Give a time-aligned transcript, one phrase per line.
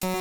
[0.00, 0.12] Welcome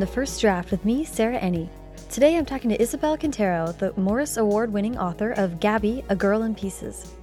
[0.00, 1.68] to First Draft with me, Sarah Enni.
[2.10, 6.42] Today I'm talking to Isabel Quintero, the Morris Award winning author of Gabi, A Girl
[6.42, 7.14] in Pieces.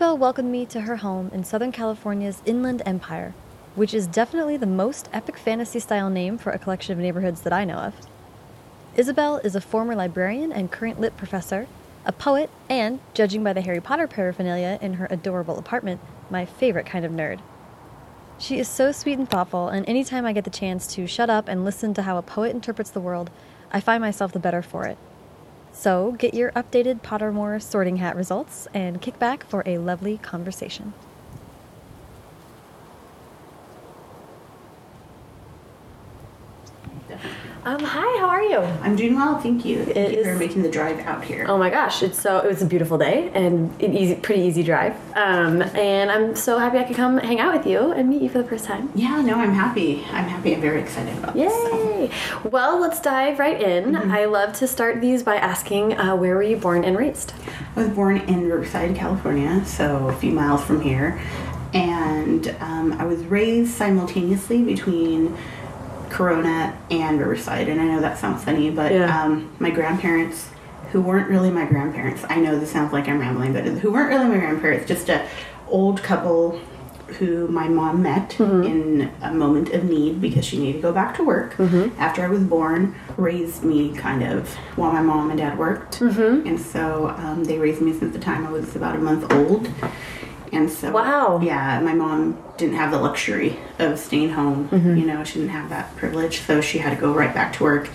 [0.00, 3.34] Isabel welcomed me to her home in Southern California's Inland Empire,
[3.74, 7.52] which is definitely the most epic fantasy style name for a collection of neighborhoods that
[7.52, 7.94] I know of.
[8.96, 11.66] Isabel is a former librarian and current lit professor,
[12.06, 16.86] a poet, and, judging by the Harry Potter paraphernalia in her adorable apartment, my favorite
[16.86, 17.40] kind of nerd.
[18.38, 21.46] She is so sweet and thoughtful, and anytime I get the chance to shut up
[21.46, 23.28] and listen to how a poet interprets the world,
[23.70, 24.96] I find myself the better for it.
[25.72, 30.92] So get your updated Pottermore sorting hat results and kick back for a lovely conversation.
[37.62, 38.58] Um, hi, how are you?
[38.80, 39.84] I'm doing well, thank you.
[39.84, 41.44] Thank It you for making the drive out here.
[41.46, 44.62] Oh my gosh, it's so it was a beautiful day and an easy, pretty easy
[44.62, 44.94] drive.
[45.14, 48.30] Um, and I'm so happy I could come hang out with you and meet you
[48.30, 48.90] for the first time.
[48.94, 50.02] Yeah, no, I'm happy.
[50.10, 50.54] I'm happy.
[50.54, 51.52] I'm very excited about this.
[51.52, 51.98] so.
[51.98, 52.10] Yay!
[52.44, 53.94] Well, let's dive right in.
[53.94, 57.34] I love to start these by asking, uh, where were you born and raised?
[57.76, 61.20] I was born in Riverside, California, so a few miles from here.
[61.74, 65.36] And um, I was raised simultaneously between
[66.10, 67.68] Corona and Riverside.
[67.68, 69.22] And I know that sounds funny, but Yeah.
[69.24, 70.48] um, my grandparents,
[70.92, 74.08] who weren't really my grandparents, I know this sounds like I'm rambling, but who weren't
[74.08, 75.24] really my grandparents, just a
[75.68, 76.58] old couple
[77.18, 81.16] who my mom met in a moment of need because she needed to go back
[81.16, 81.58] to work
[81.98, 86.00] after I was born, raised me kind of while my mom and dad worked.
[86.46, 89.68] And so um, they raised me since the time I was about a month old.
[90.52, 91.40] And so, Wow.
[91.42, 94.68] yeah, my mom didn't have the luxury of staying home.
[94.68, 94.96] Mm-hmm.
[94.96, 97.64] You know, she didn't have that privilege, so she had to go right back to
[97.64, 97.88] work.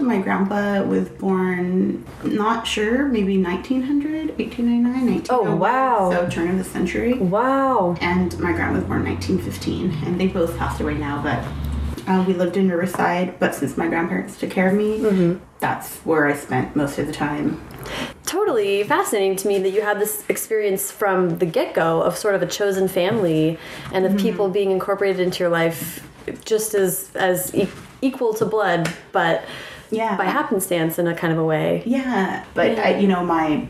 [0.00, 5.26] My grandpa was born, not sure, maybe 1900, 1899, 1901.
[5.30, 6.10] Oh, oh wow.
[6.10, 7.14] So turn of the century.
[7.14, 7.96] Wow.
[8.00, 11.44] And my grandma was born 1915, and they both passed away now, but
[12.10, 13.38] uh, we lived in Riverside.
[13.38, 15.44] But since my grandparents took care of me, mm-hmm.
[15.60, 17.60] that's where I spent most of the time.
[18.26, 22.34] Totally fascinating to me that you had this experience from the get go of sort
[22.34, 23.58] of a chosen family
[23.92, 24.20] and of mm-hmm.
[24.20, 26.06] people being incorporated into your life
[26.44, 27.68] just as as e
[28.02, 29.44] equal to blood, but
[29.90, 30.16] Yeah.
[30.16, 31.82] by happenstance in a kind of a way.
[31.84, 33.68] Yeah, but I, you know, my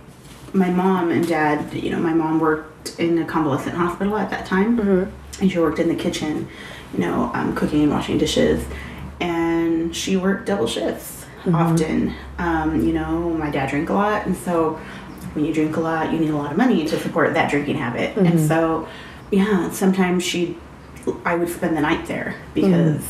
[0.53, 4.45] my mom and dad, you know, my mom worked in a convalescent hospital at that
[4.47, 5.41] time, mm-hmm.
[5.41, 6.49] and she worked in the kitchen,
[6.93, 8.65] you know, um, cooking and washing dishes,
[9.21, 12.15] and she worked double shifts often.
[12.39, 14.75] Um, you know, my dad drank a lot, and so
[15.35, 17.77] when you drink a lot, you need a lot of money to support that drinking
[17.77, 18.89] habit, and so
[19.31, 20.57] yeah, sometimes she,
[21.25, 23.05] I would spend the night there because.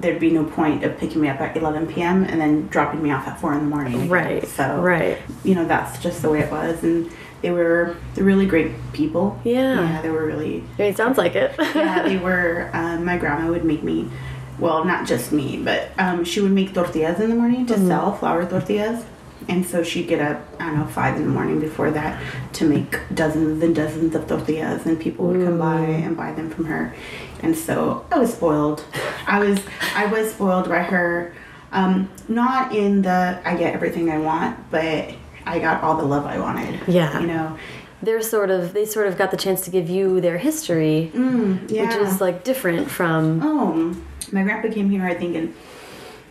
[0.00, 2.24] There'd be no point of picking me up at 11 p.m.
[2.24, 4.08] and then dropping me off at 4 in the morning.
[4.08, 4.48] Right.
[4.48, 5.18] So Right.
[5.44, 7.12] you know that's just the way it was and
[7.42, 9.40] they were really great people.
[9.44, 9.80] Yeah.
[9.80, 11.54] yeah they were really it sounds like it.
[11.58, 14.10] yeah they were um, my grandma would make me
[14.58, 18.14] well not just me but um, she would make tortillas in the morning to sell
[18.14, 19.04] flour tortillas.
[19.48, 22.22] And so she'd get up i don't know five in the morning before that
[22.54, 26.50] to make dozens and dozens of tortillas and people would come by and buy them
[26.50, 26.94] from her.
[27.42, 28.84] And so i was spoiled.
[29.26, 29.58] I was
[29.94, 31.34] i was spoiled by her.
[31.72, 35.14] Um, not in the i get everything i want but
[35.46, 37.20] i got all the love i wanted Yeah.
[37.20, 37.56] you know
[38.02, 41.84] They're sort of they sort of got the chance to give you their history, yeah.
[41.86, 43.94] which is like different from Oh,
[44.32, 45.54] my grandpa came here, I think, in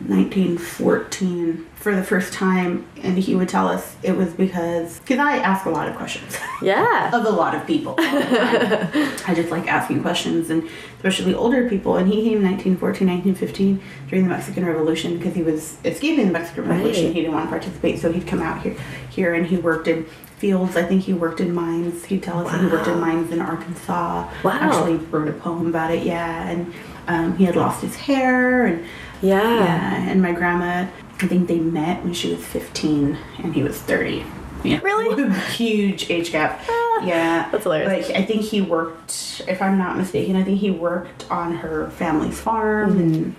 [0.07, 5.37] 1914 for the first time, and he would tell us it was because because I
[5.37, 7.09] ask a lot of questions yeah.
[7.13, 7.95] of a lot of people.
[7.97, 9.13] all the time.
[9.27, 11.97] I just like asking questions, and especially older people.
[11.97, 16.33] And he came in 1914, 1915 during the Mexican Revolution because he was escaping the
[16.33, 17.05] Mexican Revolution.
[17.05, 17.15] Right.
[17.15, 18.75] He didn't want to participate, so he'd come out here,
[19.09, 20.05] here, and he worked in
[20.37, 20.77] fields.
[20.77, 22.05] I think he worked in mines.
[22.05, 24.29] He'd tell us that he worked in mines in Arkansas.
[24.43, 24.51] Wow.
[24.51, 26.03] Actually wrote a poem about it.
[26.05, 26.73] Yeah, and
[27.07, 28.85] um, he had lost his hair and.
[29.21, 29.41] Yeah.
[29.41, 30.89] Yeah, and my grandma,
[31.21, 34.25] I think they met when she was 15 and he was 30.
[34.63, 34.79] Yeah.
[34.83, 35.29] Really?
[35.53, 36.61] Huge age gap.
[37.03, 37.49] yeah.
[37.51, 38.07] That's hilarious.
[38.07, 41.89] But I think he worked, if I'm not mistaken, I think he worked on her
[41.91, 43.35] family's farm and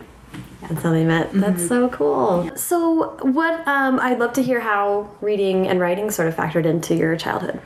[0.62, 1.30] That's how they met.
[1.32, 2.50] That's so cool.
[2.56, 3.66] So, what?
[3.66, 7.60] Um, I'd love to hear how reading and writing sort of factored into your childhood.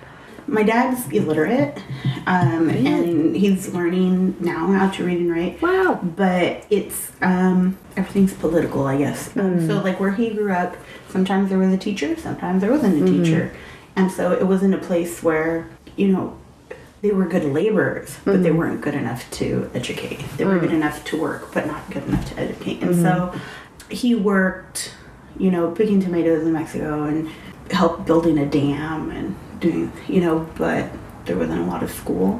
[0.47, 1.83] My dad's illiterate
[2.27, 5.61] um, and he's learning now how to read and write.
[5.63, 6.01] Wow.
[6.03, 9.37] but it's um, everything's political i guess.
[9.37, 10.77] Um, so like where he grew up
[11.09, 13.53] sometimes there was a teacher sometimes there wasn't a teacher.
[13.97, 16.37] And so it wasn't a place where you know
[17.03, 20.21] they were good laborers, but they weren't good enough to educate.
[20.39, 22.83] They were good enough to work, but not good enough to educate.
[22.83, 23.35] And so
[23.91, 24.95] he worked,
[25.39, 27.29] you know, picking tomatoes in Mexico and
[27.71, 30.91] helped building a dam and doing, you know, but
[31.25, 32.39] there wasn't a lot of school.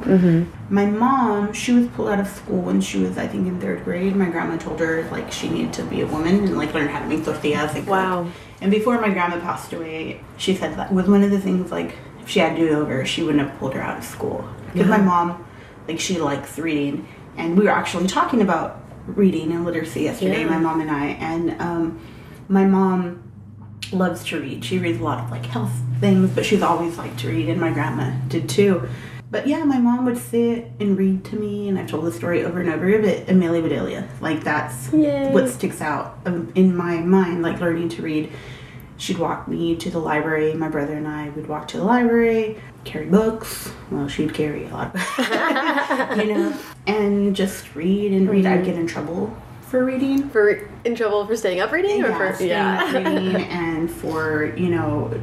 [0.69, 3.83] My mom, she was pulled out of school when she was, I think, in third
[3.83, 4.15] grade.
[4.15, 6.99] My grandma told her like she needed to be a woman and like learn how
[6.99, 7.73] to make tortillas.
[7.73, 8.27] Like, Wow.
[8.61, 11.95] and before my grandma passed away, she said that was one of the things like
[12.21, 14.47] if she had to do it over, she wouldn't have pulled her out of school
[14.71, 15.45] because my mom,
[15.87, 17.07] like she likes reading,
[17.37, 20.49] and we were actually talking about reading and literacy yesterday, Yeah.
[20.49, 21.99] my mom and I, and um,
[22.49, 23.21] my mom
[23.91, 24.63] loves to read.
[24.65, 25.71] She reads a lot of like health
[26.05, 28.87] things, but she's always liked to read, and my grandma did too.
[29.31, 32.45] But yeah, my mom would sit and read to me, and I've told the story
[32.45, 32.87] over and over.
[32.87, 35.31] Again, but Amelia Bedelia, like that's Yay.
[35.31, 38.31] what sticks out in my mind, like learning to read.
[38.97, 40.53] She'd walk me to the library.
[40.53, 43.71] My brother and I would walk to the library, carry books.
[43.91, 44.95] Well, she'd carry a lot,
[46.17, 48.45] you know, and just read and read.
[48.45, 48.65] I'd mm-hmm.
[48.65, 50.29] get in trouble for reading.
[50.29, 52.85] For in trouble for staying up reading, or for staying yeah.
[52.85, 55.19] up reading and for you know,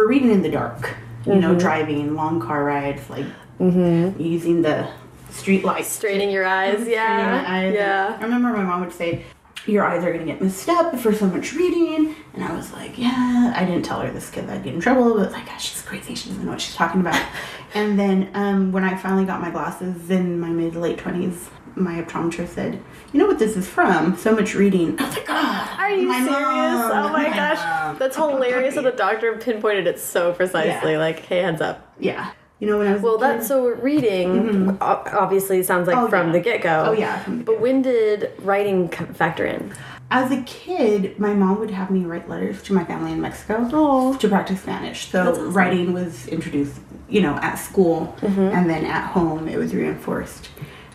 [0.00, 0.96] for reading in the dark.
[1.26, 1.58] You know, mm-hmm.
[1.58, 3.26] driving long car rides, like
[3.58, 4.18] mm-hmm.
[4.18, 4.88] using the
[5.28, 5.88] street lights.
[5.88, 8.16] Straining your eyes, yeah, I, yeah.
[8.18, 9.26] I remember my mom would say,
[9.66, 12.96] "Your eyes are gonna get messed up for so much reading," and I was like,
[12.96, 15.82] "Yeah." I didn't tell her this because I'd get in trouble, but like, gosh, she's
[15.82, 16.14] crazy.
[16.14, 17.22] She doesn't know what she's talking about.
[17.74, 22.02] and then um, when I finally got my glasses in my mid late twenties, my
[22.02, 22.80] optometrist said,
[23.12, 24.16] "You know what this is from?
[24.16, 26.38] So much reading." I was like, "Ah, Are you my serious?
[26.38, 30.92] mom, oh my gosh, mom." that's hilarious that the doctor pinpointed it so precisely.
[30.92, 30.98] Yeah.
[30.98, 31.94] Like, hey, heads up.
[31.98, 34.76] Yeah, you know when I was Well, that's so reading.
[34.80, 35.96] o- Obviously, sounds like.
[35.96, 36.32] Oh, from yeah.
[36.32, 36.84] the get go.
[36.88, 39.72] Oh, yeah, But when did writing factor in?
[40.12, 43.68] As a kid, my mom would have me write letters to my family in Mexico
[43.72, 44.14] Oh.
[44.16, 45.08] to practice Spanish.
[45.08, 48.40] So writing was introduced, you know, at school, Mm-hmm.
[48.40, 50.48] and then at home it was reinforced.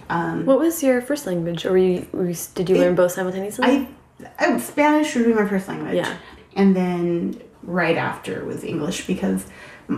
[0.10, 3.12] Um, What was your first language, or were you, were you, did you learn both
[3.14, 3.66] simultaneously?
[3.66, 3.88] I,
[4.40, 6.16] I Spanish would be my first language, Yeah.
[6.56, 9.46] and then right after was English because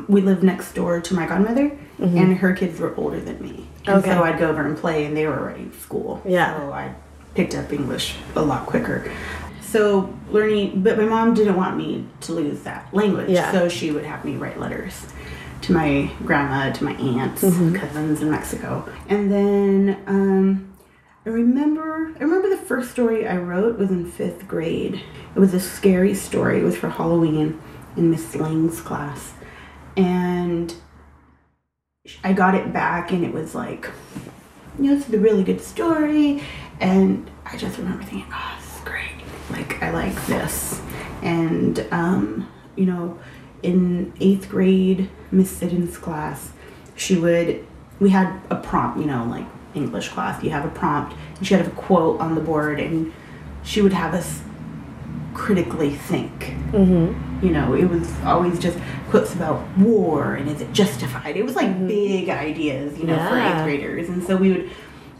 [0.07, 3.97] we lived next door to my godmother, and her kids were older than me, and.
[3.99, 4.11] Okay.
[4.11, 6.21] so I'd go over and play, and they were already in school.
[6.25, 6.57] Yeah.
[6.57, 6.93] so I
[7.35, 9.11] picked up English a lot quicker.
[9.61, 13.51] So learning, but my mom didn't want me to lose that language, Yeah.
[13.51, 15.05] so she would have me write letters
[15.61, 17.75] to my grandma, to my aunts, Mm-hmm.
[17.75, 20.01] cousins in Mexico, and then.
[20.07, 20.73] Um,
[21.25, 25.03] I remember I remember the first story I wrote was in fifth grade.
[25.35, 26.61] It was a scary story.
[26.61, 27.61] It was for Halloween
[27.97, 29.33] in Miss Lang's class.
[29.97, 30.73] And
[32.23, 33.89] I got it back and it was like,
[34.79, 36.41] you know, it's a really good story.
[36.79, 39.11] And I just remember thinking, oh, this is great.
[39.51, 40.79] Like I like this.
[41.21, 43.19] And um, you know,
[43.63, 46.51] in eighth grade, Miss Siddon's class,
[46.95, 47.65] she would
[47.99, 51.53] we had a prompt, you know, like English class, you have a prompt, and she
[51.53, 53.11] had a quote on the board, and
[53.63, 54.41] she would have us
[55.33, 56.55] critically think.
[56.71, 57.45] Mm-hmm.
[57.45, 58.77] You know, it was always just
[59.09, 61.37] quotes about war and is it justified.
[61.37, 64.69] It was like big ideas, you know, for eighth graders, and so we would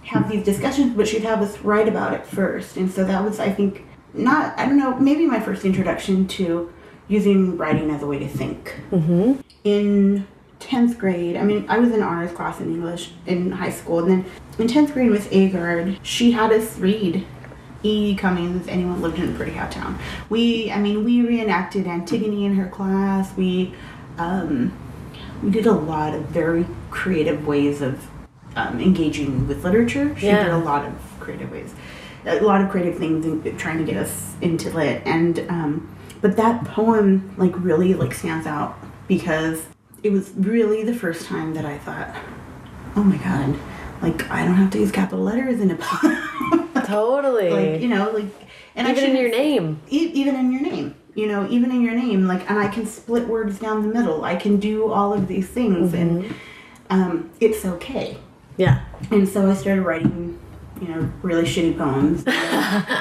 [0.04, 3.40] have these discussions, but she'd have us write about it first, and so that was,
[3.40, 6.72] I think, not I don't know, maybe my first introduction to
[7.08, 8.80] using writing as a way to think.
[8.92, 9.42] Mm-hmm.
[9.64, 10.28] In
[10.60, 14.10] 10th grade, I mean, I was in honors class in English in high school, and
[14.10, 14.26] then
[14.58, 17.26] in 10th grade, with Agard, she had us read
[17.84, 18.16] E.
[18.16, 20.00] Cummings, Anyone Lived in a Pretty How Town.
[20.30, 23.36] We, I mean, we reenacted Antigone in her class.
[23.38, 23.74] We,
[24.18, 24.74] um,
[25.44, 28.08] we did a lot of very creative ways of
[28.56, 30.16] um, engaging with literature.
[30.18, 30.44] She Yeah.
[30.46, 31.74] did a lot of creative ways,
[32.26, 35.04] a lot of creative things in trying to get us into lit.
[35.06, 39.66] And um, but that poem like really like stands out because
[40.04, 42.16] it was really the first time that I thought,
[42.96, 43.56] oh my god,
[44.02, 46.70] like I don't have to use capital letters in a poem.
[46.86, 47.50] totally.
[47.50, 48.26] like you know, like
[48.76, 49.82] and I Even in your name.
[49.90, 52.86] e- even in your name you know even in your name like and i can
[52.86, 56.34] split words down the middle i can do all of these things and Mm-hmm.
[56.92, 58.20] um, it's okay
[58.56, 58.86] Yeah.
[59.10, 60.38] and so i started writing
[60.82, 62.24] you know really shitty poems.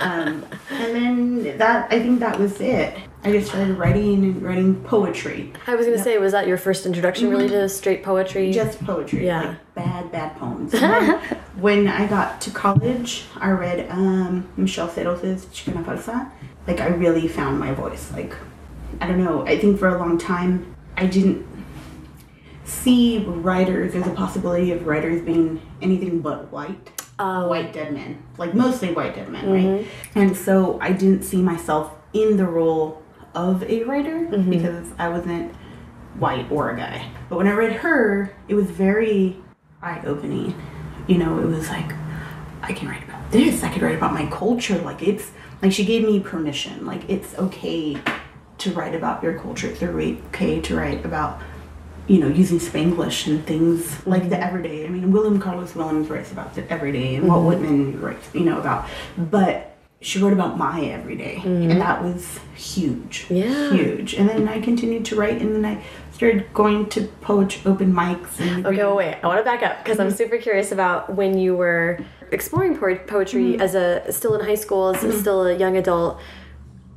[0.06, 2.97] Um, and then that i think that was it.
[3.25, 5.52] I just started writing and writing poetry.
[5.66, 8.52] I was gonna say, was that your first introduction really to straight poetry?
[8.52, 9.42] just poetry Yeah.
[9.49, 10.73] like bad bad poems.
[10.83, 11.18] And
[11.61, 16.30] when i got to college i read um, Michele Serros's chicana falsa
[16.68, 18.12] like i really found my voice.
[18.12, 18.35] Like
[19.00, 19.45] i don't know.
[19.47, 20.52] I think for a long time
[20.97, 21.45] i didn't
[22.64, 27.49] see writers there's a possibility of writers being anything but white Oh.
[27.49, 30.19] white dead men like mostly white dead men right mm-hmm.
[30.19, 33.03] and so i didn't see myself in the role
[33.35, 34.51] of a writer mm-hmm.
[34.51, 35.55] because i wasn't
[36.19, 39.37] white or a guy but when i read her it was very
[39.87, 40.55] eye opening.
[41.07, 41.93] You know, it was like
[42.63, 43.63] I can write about this.
[43.63, 44.79] I could write about my culture.
[44.79, 45.31] Like it's
[45.63, 46.85] like she gave me permission.
[46.85, 47.97] Like it's okay
[48.59, 49.69] to write about your culture.
[49.69, 51.41] It's okay to write about
[52.07, 54.85] you know using Spanglish and things like the everyday.
[54.87, 57.49] I mean, William Carlos Williams writes about the everyday, and Walt mm-hmm.
[57.49, 61.71] Whitman writes you know about, but she wrote about my everyday, mm-hmm.
[61.71, 63.27] and that was huge.
[63.31, 63.71] Yeah.
[63.73, 64.15] huge.
[64.15, 65.83] And then I continued to write, and then I
[66.13, 68.39] started going to poetry open mics.
[68.41, 69.17] And Okay, well, wait.
[69.23, 70.17] I want to back up because I'm mm-hmm.
[70.17, 71.99] super curious about when you were
[72.31, 76.21] exploring po- poetry as a still in high school, as still a young adult.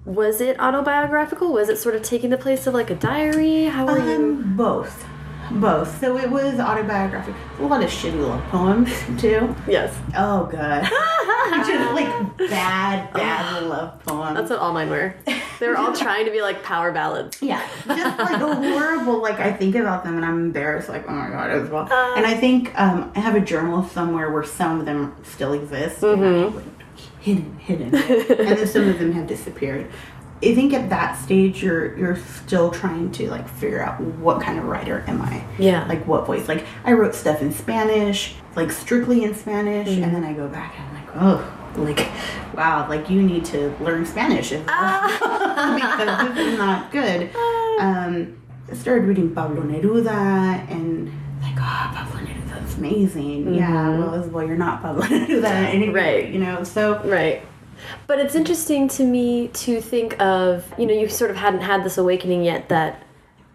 [0.10, 1.54] Was it autobiographical?
[1.54, 3.66] Was it sort of taking the place of like a diary?
[3.66, 4.16] How were you?
[4.16, 5.06] Um, both.
[5.52, 6.00] Both.
[6.00, 7.36] So it was autobiographic.
[7.60, 8.90] A lot of shitty love poems
[9.22, 9.56] too.
[9.68, 10.84] Yes, Oh god.
[11.68, 14.36] Just like bad, bad love poems.
[14.36, 15.14] that's what all mine were.
[15.60, 17.40] They were all trying to be like power ballads.
[17.42, 17.68] yeah.
[17.88, 19.22] Just like horrible.
[19.22, 20.90] Like I think about them and I'm embarrassed.
[20.90, 21.88] Like oh my god as well.
[21.92, 22.14] Uh.
[22.16, 26.04] and I think um, I have a journal somewhere where some of them still exist.
[26.04, 26.64] I, like,
[27.20, 29.90] hidden, hidden, and then some of them have disappeared.
[30.42, 34.58] I think at that stage you're you're still trying to like figure out what kind
[34.58, 35.44] of writer am I?
[35.58, 35.86] Yeah.
[35.86, 36.48] Like what voice?
[36.48, 40.02] Like I wrote stuff in Spanish, like strictly in Spanish, mm.
[40.02, 42.08] and then I go back and I'm like, oh, like
[42.56, 45.18] wow, like you need to learn Spanish as ah.
[45.22, 47.30] well because this is not good.
[47.36, 48.06] Ah.
[48.06, 48.38] Um,
[48.70, 51.08] I started reading Pablo Neruda and
[51.42, 52.39] like, oh, Pablo Neruda's
[52.80, 53.54] amazing.
[53.54, 56.30] Yeah, well, as well, you're not Pablo Neruda anyway, Right.
[56.34, 57.42] You know, so Right.
[58.08, 61.84] But it's interesting to me to think of, you know, you sort of hadn't had
[61.86, 63.04] this awakening yet that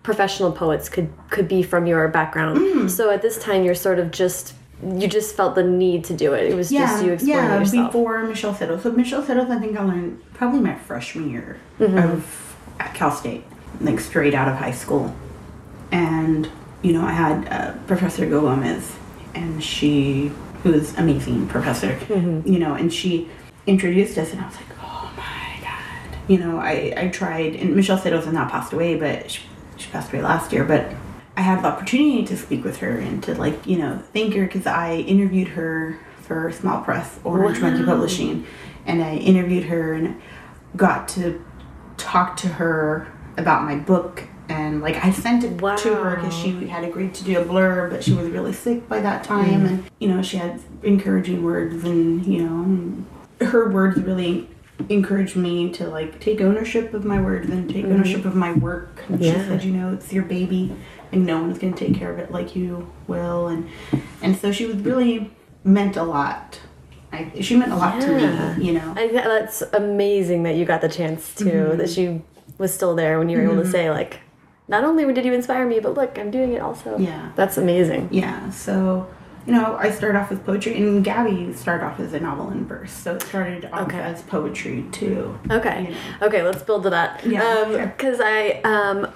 [0.02, 2.90] professional poets could could be from your background.
[2.90, 6.32] So at this time you're sort of just you just felt the need to do
[6.34, 6.50] it.
[6.50, 7.86] It was just you exploring yeah, yourself.
[7.92, 8.82] before Michele Serros.
[8.82, 11.98] So Michele Serros, I think I learned probably my freshman year Mm-hmm.
[11.98, 13.44] of at Cal State,
[13.80, 15.14] like straight out of high school.
[15.92, 16.50] And
[16.82, 18.92] you know, I had uh, Professor Go Gomez,
[19.34, 20.30] and she
[20.62, 21.92] who was amazing professor.
[21.92, 22.50] Mm-hmm.
[22.50, 23.28] You know, and she
[23.66, 26.18] introduced us, and I was like, oh my god.
[26.28, 29.42] You know, I I tried, and Michele Serros has not passed away, but she,
[29.76, 30.86] she passed away last year, but.
[31.36, 34.44] I had the opportunity to speak with her and to like you know thank her
[34.44, 38.46] because I interviewed her for Small Press Orange Monkey Publishing,
[38.86, 40.22] and I interviewed her and
[40.76, 41.44] got to
[41.96, 46.66] talk to her about my book and like I sent it to her because she
[46.66, 49.84] had agreed to do a blurb, but she was really sick by that time, and
[49.98, 53.06] you know she had encouraging words and you know and
[53.40, 54.48] her words really
[54.88, 59.04] encouraged me to like take ownership of my words and take ownership of my work.
[59.08, 60.74] And she said, you know, it's your baby,
[61.12, 63.68] and no one's gonna take care of it like you will, and
[64.22, 65.30] and so she was really
[65.64, 66.60] meant a lot.
[67.12, 68.06] I, she meant a lot Yeah.
[68.06, 68.92] to me, you know.
[68.96, 71.78] I that's amazing that you got the chance to Mm-hmm.
[71.78, 72.20] that she
[72.58, 74.20] was still there when you were able to say like
[74.68, 76.99] not only did you inspire me, but look, I'm doing it also.
[76.99, 77.33] Yeah.
[77.37, 78.09] That's amazing.
[78.11, 79.06] Yeah, so
[79.47, 82.64] you know, I started off with poetry, and Gabi started off as a novel in
[82.64, 83.99] verse, so it started off Okay.
[84.00, 85.38] as poetry too.
[85.50, 85.83] Okay.
[85.85, 85.97] You know.
[86.28, 87.23] Okay, let's build to that.
[87.26, 87.87] Yeah, Um, sure.
[87.88, 89.06] Because I, um,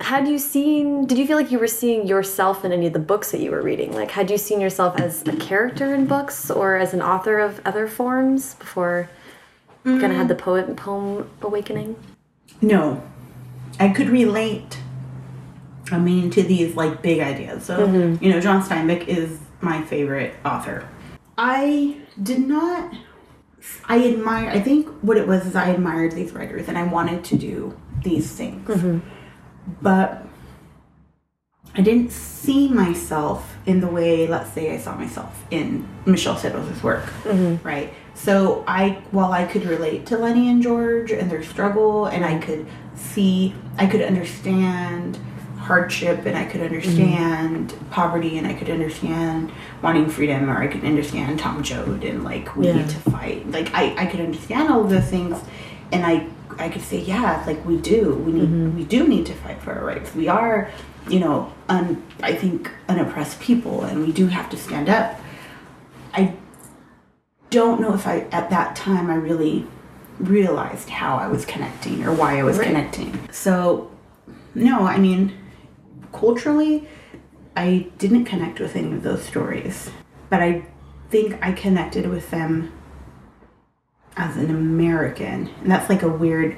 [0.00, 2.98] had you seen, did you feel like you were seeing yourself in any of the
[2.98, 3.92] books that you were reading?
[3.92, 7.60] Like, had you seen yourself as a character in books or as an author of
[7.66, 9.10] other forms before
[9.84, 11.96] you kind of had the poet and poem awakening?
[12.62, 13.02] No,
[13.78, 14.78] I could relate.
[15.90, 17.64] I mean, to these like big ideas.
[17.64, 18.22] So mm-hmm.
[18.22, 20.88] you know, John Steinbeck is my favorite author.
[21.38, 22.94] I did not.
[23.86, 24.50] I admire.
[24.50, 27.78] I think what it was is I admired these writers, and I wanted to do
[28.02, 28.98] these things, mm-hmm.
[29.82, 30.24] but
[31.74, 36.82] I didn't see myself in the way, let's say, I saw myself in Michele Serros'
[36.82, 37.66] work, mm-hmm.
[37.66, 37.92] right?
[38.14, 42.38] So I, while I could relate to Lennie and George and their struggle, and I
[42.38, 45.18] could see, I could understand
[45.66, 46.74] hardship, and I could mm-hmm.
[46.74, 49.50] understand poverty, and I could understand
[49.82, 52.76] wanting freedom, or I could understand Tom Joad and like we Yeah.
[52.76, 53.50] need to fight.
[53.50, 55.36] Like I, I could understand all of those things,
[55.92, 56.26] and I,
[56.58, 58.76] I could say, yeah, like we do, we need, mm-hmm.
[58.76, 60.14] we do need to fight for our rights.
[60.14, 60.70] We are,
[61.08, 65.18] you know, un, I think an oppressed people, and we do have to stand up.
[66.14, 66.34] I
[67.50, 69.66] don't know if I at that time I really
[70.18, 72.68] realized how I was connecting or why I was Right.
[72.68, 73.28] connecting.
[73.30, 73.90] So
[74.54, 75.32] no, I mean
[76.18, 76.88] culturally
[77.56, 79.90] I didn't connect with any of those stories,
[80.28, 80.66] but I
[81.08, 82.70] think I connected with them
[84.14, 85.48] as an American.
[85.62, 86.56] And that's like a weird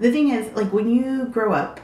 [0.00, 1.80] The thing is like when you grow up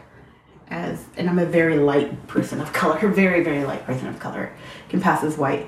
[0.68, 4.52] as and I'm a very light person of color, very very light person of color,
[4.88, 5.66] can pass as white.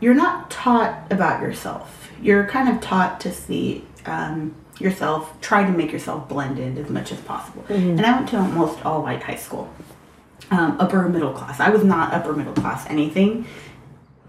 [0.00, 2.10] You're not taught about yourself.
[2.20, 6.90] You're kind of taught to see um, yourself, try to make yourself blend in as
[6.90, 7.64] much as possible.
[7.68, 9.72] And I went to almost all white high school,
[10.50, 11.60] um, upper middle class.
[11.60, 13.46] I was not upper middle class anything,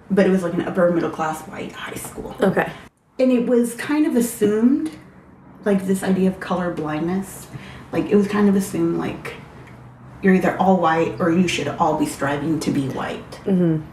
[0.10, 2.36] but it was like an upper middle class white high school.
[2.42, 2.72] Okay.
[3.20, 4.92] And it was kind of assumed,
[5.66, 7.48] like this idea of color blindness,
[7.92, 9.36] like it was kind of assumed like
[10.22, 13.32] you're either all white or you should all be striving to be white.
[13.44, 13.84] Mm-hmm.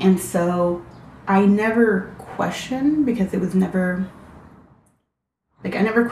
[0.00, 0.84] And so
[1.26, 4.08] I never questioned because it was never
[5.62, 6.08] like I never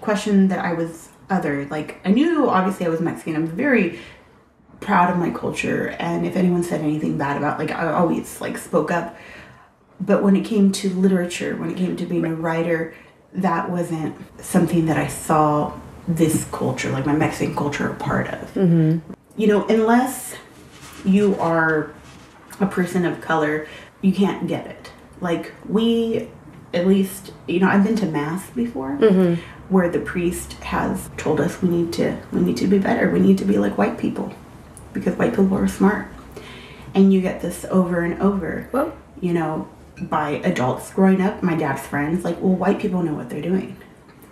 [0.00, 1.66] questioned that I was other.
[1.66, 3.36] Like I knew obviously I was Mexican.
[3.36, 3.98] I'm very
[4.82, 8.58] proud of my culture and if anyone said anything bad about like I always like
[8.58, 9.16] spoke up.
[10.00, 12.92] But when it came to literature, when it came to being a writer,
[13.34, 15.72] that wasn't something that I saw
[16.08, 18.54] this culture, like my Mexican culture, a part of.
[18.54, 19.12] Mm-hmm.
[19.36, 20.34] You know, unless
[21.04, 21.92] you are
[22.60, 23.66] a person of color,
[24.00, 24.92] you can't get it.
[25.20, 26.28] Like we,
[26.74, 29.40] at least, you know, I've been to mass before, mm-hmm.
[29.72, 33.10] where the priest has told us we need to we need to be better.
[33.10, 34.34] We need to be like white people,
[34.92, 36.08] because white people are smart.
[36.94, 38.68] And you get this over and over.
[38.72, 39.68] Well- you know,
[40.00, 43.76] by adults growing up, my dad's friends, like, well, white people know what they're doing.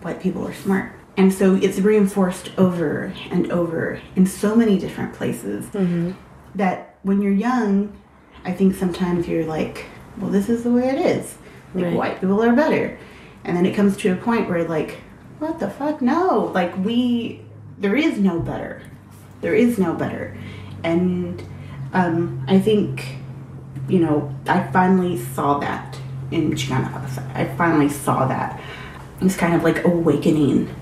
[0.03, 0.93] White people are smart.
[1.17, 6.13] And so it's reinforced over and over in so many different places mm-hmm.
[6.57, 7.97] that when you're young,
[8.45, 9.87] I think sometimes you're like,
[10.19, 11.37] well, this is the way it is.
[11.75, 11.95] Like, Right.
[11.95, 12.99] white people are better.
[13.45, 14.99] And then it comes to a point where, like,
[15.39, 16.03] what the fuck?
[16.03, 16.51] No.
[16.53, 17.43] Like, we,
[17.79, 18.83] there is no better.
[19.41, 20.37] There is no better.
[20.83, 21.43] And
[21.93, 23.17] um, I think,
[23.89, 25.99] you know, I finally saw that
[26.31, 26.93] in Chicana.
[27.35, 28.61] I finally saw that.
[29.21, 30.75] It's kind of like awakening.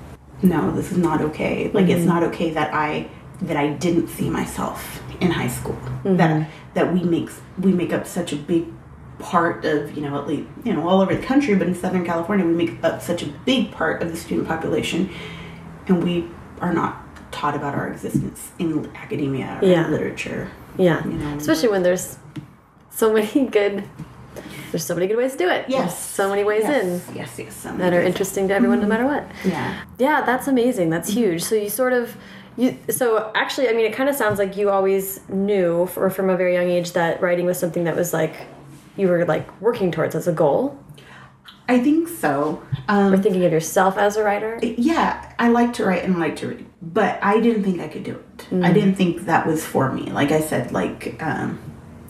[0.42, 1.70] No, this is not okay.
[1.72, 3.08] Like it's not okay that I
[3.42, 5.78] that I didn't see myself in high school.
[6.04, 8.66] That that we make we make up such a big
[9.18, 12.04] part of you know at least you know all over the country, but in Southern
[12.04, 15.10] California we make up such a big part of the student population,
[15.88, 16.28] and we
[16.60, 19.88] are not taught about our existence in academia or Yeah.
[19.88, 20.50] literature.
[20.76, 21.04] Yeah.
[21.04, 21.36] You know.
[21.36, 22.18] Especially when there's
[22.90, 23.84] so many good.
[24.70, 25.66] There's so many good ways to do it.
[25.68, 25.98] There's Yes.
[25.98, 26.84] so many ways yes.
[27.08, 27.54] in Yes, yes.
[27.56, 28.90] so that are interesting to everyone, no mm-hmm.
[28.90, 29.26] matter what.
[29.44, 29.80] Yeah.
[29.98, 30.90] Yeah, that's amazing.
[30.90, 31.42] That's huge.
[31.42, 32.16] So you sort of
[32.56, 36.28] you so actually I mean it kind of sounds like you always knew or from
[36.28, 38.34] a very young age that writing was something that was like
[38.96, 40.76] you were like working towards as a goal
[41.68, 42.62] I think so.
[42.88, 44.58] Um, or thinking of yourself as a writer.
[44.62, 48.04] yeah, I like to write and like to read, but I didn't think I could
[48.04, 48.64] do it.
[48.64, 50.04] I didn't think that was for me.
[50.10, 51.58] Like I said, like um,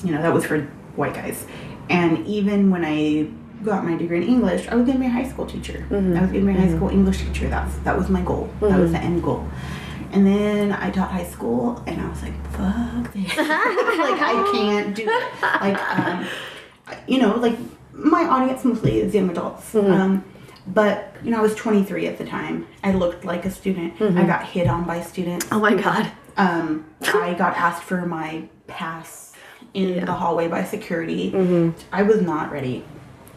[0.04, 0.60] you know, that was for
[0.94, 1.44] white guys.
[1.90, 3.28] And even when I
[3.64, 5.84] got my degree in English, I was gonna be a high school teacher.
[5.90, 7.48] I was gonna be a high school English teacher.
[7.48, 8.48] That's that was my goal.
[8.60, 9.44] That was the end goal.
[10.12, 13.36] And then I taught high school, and I was like, "Fuck this!
[13.36, 16.26] like I can't do it." Like, um,
[17.06, 17.58] you know, like
[17.98, 19.74] my audience mostly is young adults.
[19.74, 20.24] Um,
[20.66, 22.66] but you know, I was 23 at the time.
[22.84, 24.00] I looked like a student.
[24.00, 25.46] I got hit on by students.
[25.50, 26.10] Oh my god.
[26.36, 29.32] Um, I got asked for my pass
[29.74, 31.32] in the hallway by security.
[31.92, 32.84] I was not ready.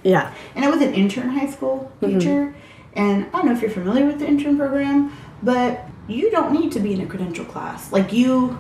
[0.04, 0.34] Yeah.
[0.56, 2.54] And I was an intern high school teacher.
[2.94, 6.72] And I don't know if you're familiar with the intern program, but you don't need
[6.74, 7.92] to be in a credential class.
[7.92, 8.58] Like, you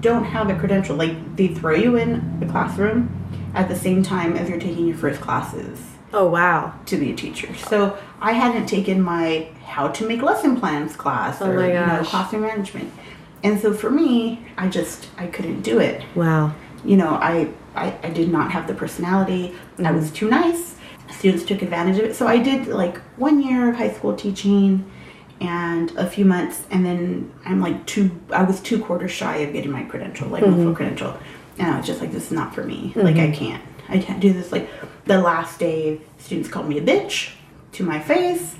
[0.00, 0.96] don't have a credential.
[0.96, 4.96] Like, they throw you in the classroom at the same time as you're taking your
[4.96, 5.80] first classes
[6.12, 6.72] Oh wow.
[6.86, 7.54] to be a teacher.
[7.54, 11.74] So I hadn't taken my how to make lesson plans class or Oh my you
[11.74, 12.92] know classroom management.
[13.44, 16.02] And so for me, I just I couldn't do it.
[16.14, 16.54] Wow.
[16.84, 19.54] You know, I I, I did not have the personality.
[19.78, 19.96] I Mm-hmm.
[19.96, 20.74] was too nice.
[21.10, 22.14] Students took advantage of it.
[22.16, 24.90] So I did like one year of high school teaching
[25.40, 29.52] and a few months and then I'm like two I was two quarters shy of
[29.52, 30.64] getting my credential, like my Mm-hmm.
[30.64, 31.16] full credential.
[31.58, 32.92] And I was just like, this is not for me.
[32.94, 33.62] Like I can't.
[33.88, 34.52] I can't do this.
[34.52, 34.68] Like
[35.06, 37.32] the last day students called me a bitch
[37.72, 38.54] to my face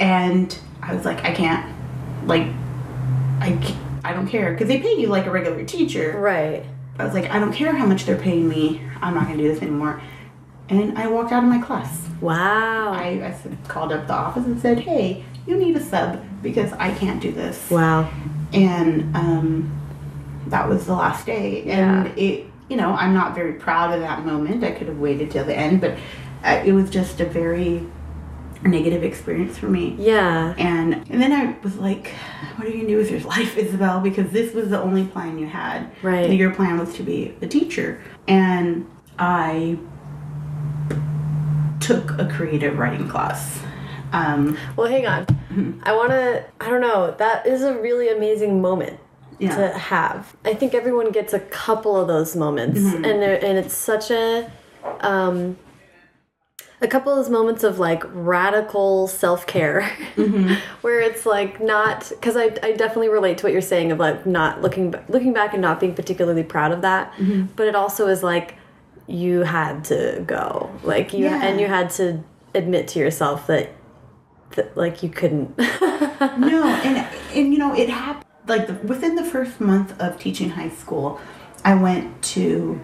[0.00, 1.74] and I was like, I can't
[2.26, 2.48] like
[3.40, 6.16] I, ca- I don't care because they pay you like a regular teacher.
[6.18, 6.64] Right.
[6.98, 8.80] I was like, I don't care how much they're paying me.
[9.00, 10.00] I'm not gonna do this anymore.
[10.68, 12.08] And I walked out of my class.
[12.20, 12.92] Wow.
[12.92, 13.36] I, I
[13.68, 17.32] called up the office and said, Hey, you need a sub because I can't do
[17.32, 17.70] this.
[17.70, 18.10] wow.
[18.52, 19.81] And um,
[20.52, 21.64] that was the last day.
[21.64, 22.04] Yeah.
[22.04, 24.62] And it, you know, I'm not very proud of that moment.
[24.62, 25.98] I could have waited till the end, but
[26.44, 27.84] uh, it was just a very
[28.62, 29.96] negative experience for me.
[29.98, 30.54] Yeah.
[30.56, 32.12] And and then I was like,
[32.56, 34.00] what are you gonna do with your life, Isabel?
[34.00, 35.90] Because this was the only plan you had.
[36.02, 36.30] Right.
[36.30, 38.00] And your plan was to be a teacher.
[38.28, 38.88] And
[39.18, 39.78] I
[41.80, 43.60] took a creative writing class.
[44.12, 45.80] Um, Well, hang on.
[45.82, 46.44] I want to.
[46.60, 47.14] I don't know.
[47.18, 49.00] That is a really amazing moment
[49.44, 49.56] Yeah.
[49.72, 50.34] to have.
[50.44, 54.50] I think everyone gets a couple of those moments, and there- and it's such a.
[55.00, 55.56] Um,
[56.80, 59.82] a couple of those moments of like radical self care
[60.16, 60.54] Mm-hmm.
[60.80, 64.26] where it's like not because I, I definitely relate to what you're saying of like
[64.26, 67.52] not looking looking back and not being particularly proud of that Mm-hmm.
[67.54, 68.56] but it also is like
[69.06, 71.40] you had to go like you Yeah.
[71.44, 73.70] and you had to admit to yourself that
[74.56, 79.24] that like you couldn't no, and and you know it happened like the, within the
[79.24, 81.20] first month of teaching high school,
[81.64, 82.82] I went to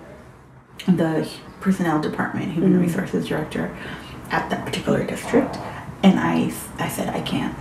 [0.86, 1.28] the
[1.60, 2.82] personnel department, human mm-hmm.
[2.82, 3.76] resources director
[4.30, 5.56] at that particular district,
[6.02, 7.56] and I I said I can't.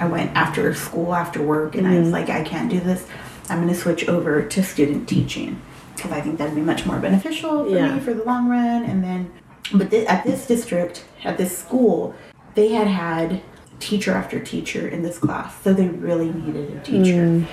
[0.00, 2.12] I went after school, after work, and I was mm-hmm.
[2.12, 3.06] like, I can't do this.
[3.48, 5.60] I'm going to switch over to student teaching
[5.94, 7.94] because I think that'd be much more beneficial for Yeah.
[7.94, 8.84] me for the long run.
[8.84, 9.30] And then,
[9.72, 12.14] but th- at this district, at this school,
[12.54, 13.42] they had had
[13.82, 17.26] teacher after teacher in this class, so they really needed a teacher.
[17.26, 17.46] Mm.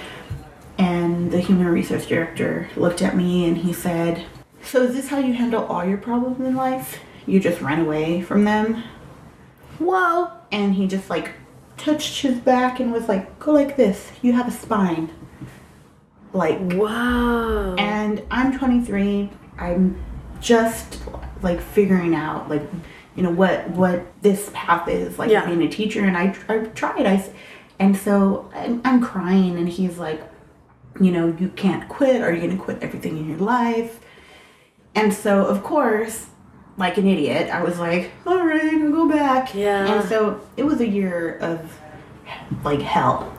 [0.77, 4.25] And the human resource director looked at me and he said,
[4.61, 6.99] So is this how you handle all your problems in life?
[7.25, 8.83] You just run away from them?
[9.79, 11.31] whoa And he just like
[11.77, 14.11] touched his back and was like, Go like this.
[14.21, 15.09] You have a spine.
[16.31, 19.29] Like, wow and I'm 23.
[19.57, 20.01] I'm
[20.39, 20.99] just
[21.41, 22.63] like figuring out like
[23.15, 25.45] you know what what this path is like Yeah.
[25.45, 26.03] being a teacher.
[26.03, 27.05] And I I tried.
[27.05, 27.23] I
[27.79, 29.57] and so I'm, I'm crying.
[29.57, 30.21] And he's like
[30.99, 32.21] you know you can't quit.
[32.21, 33.99] Are you going to quit everything in your life?
[34.95, 36.27] And so of course
[36.77, 39.53] like an idiot I was like all right I'll go back.
[39.53, 39.85] Yeah.
[39.99, 41.77] and so it was a year of
[42.63, 43.33] like hell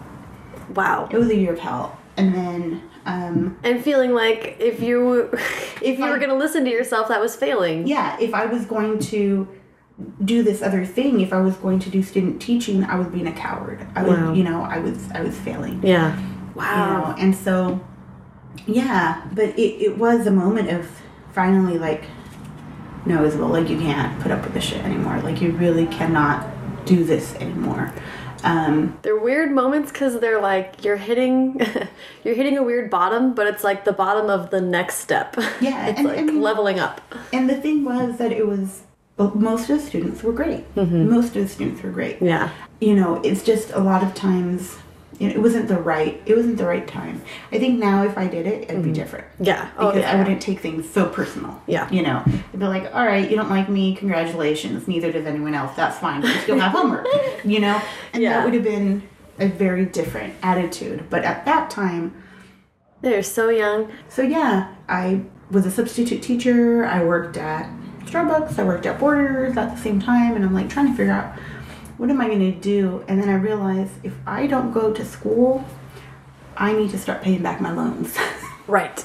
[0.75, 1.09] wow.
[1.11, 5.31] It was a year of hell and then um and feeling like if you
[5.83, 8.47] if you I- were going to listen to yourself that was failing yeah, if I
[8.47, 9.49] was going to
[10.25, 13.27] do this other thing, if I was going to do student teaching, I was being
[13.27, 13.87] a coward.
[13.95, 14.33] I was, Wow.
[14.33, 15.83] you know, I was, I was failing.
[15.87, 17.81] yeah You wow know, and so,
[18.67, 20.89] yeah, but it, it was a moment of
[21.33, 22.05] finally like,
[23.07, 25.21] no, Isabel, like you can't put up with this shit anymore.
[25.21, 26.47] Like you really cannot
[26.87, 27.93] do this anymore.
[28.45, 31.61] Um, They're weird moments because they're like you're hitting,
[32.25, 35.37] you're hitting a weird bottom, but it's like the bottom of the next step.
[35.61, 37.01] Yeah, it's and- like and- leveling up.
[37.33, 38.83] and the thing was that it was,
[39.19, 40.65] most of the students were great.
[40.77, 42.21] Most of the students were great.
[42.23, 42.51] Yeah,
[42.81, 44.77] you know it's just a lot of times
[45.21, 47.21] you know, it wasn't the right it wasn't the right time
[47.53, 48.95] i think now if i did it it'd be mm.
[48.95, 49.71] different yeah.
[49.77, 50.13] Oh because yeah.
[50.13, 51.89] i wouldn't take things so personal Yeah.
[51.93, 55.55] you know it'd be like all right you don't like me congratulations neither does anyone
[55.55, 57.07] else that's fine you still have homework
[57.45, 57.81] you know
[58.13, 58.31] and Yeah.
[58.39, 59.03] that would have been
[59.39, 62.15] a very different attitude but at that time
[63.03, 63.91] They're so young.
[64.09, 66.85] so yeah, I was a substitute teacher.
[66.85, 67.69] I worked at
[68.05, 68.59] Starbucks.
[68.59, 71.35] I worked at Borders at the same time, and I'm like trying to figure out
[72.01, 73.05] what am I going to do.
[73.09, 75.63] And then I realized if I don't go to school,
[76.57, 78.17] I need to start paying back my loans.
[78.67, 79.05] Right.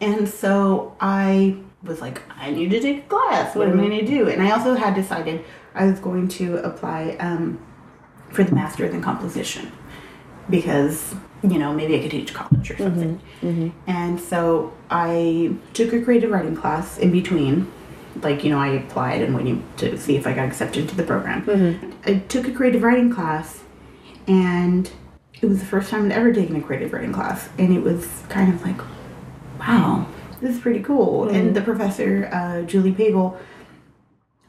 [0.00, 3.56] and so I was like, I need to take a class.
[3.56, 3.90] What am I mm-hmm.
[3.90, 4.28] going to do?
[4.28, 7.58] And I also had decided I was going to apply um,
[8.30, 9.72] for the master's in composition
[10.48, 12.84] because you know maybe I could teach college or mm-hmm.
[12.84, 13.20] something.
[13.42, 13.90] Mm-hmm.
[13.90, 17.72] And so I took a creative writing class in between.
[18.20, 21.02] Like, you know, I applied and waiting to see if I got accepted to the
[21.02, 21.94] program.
[22.04, 23.60] I took a creative writing class
[24.26, 24.90] and
[25.40, 27.48] it was the first time I'd ever taken a creative writing class.
[27.58, 28.80] And it was kind of like,
[29.58, 30.06] wow,
[30.40, 31.28] this is pretty cool.
[31.28, 33.36] And the professor, uh, Julie Pagel,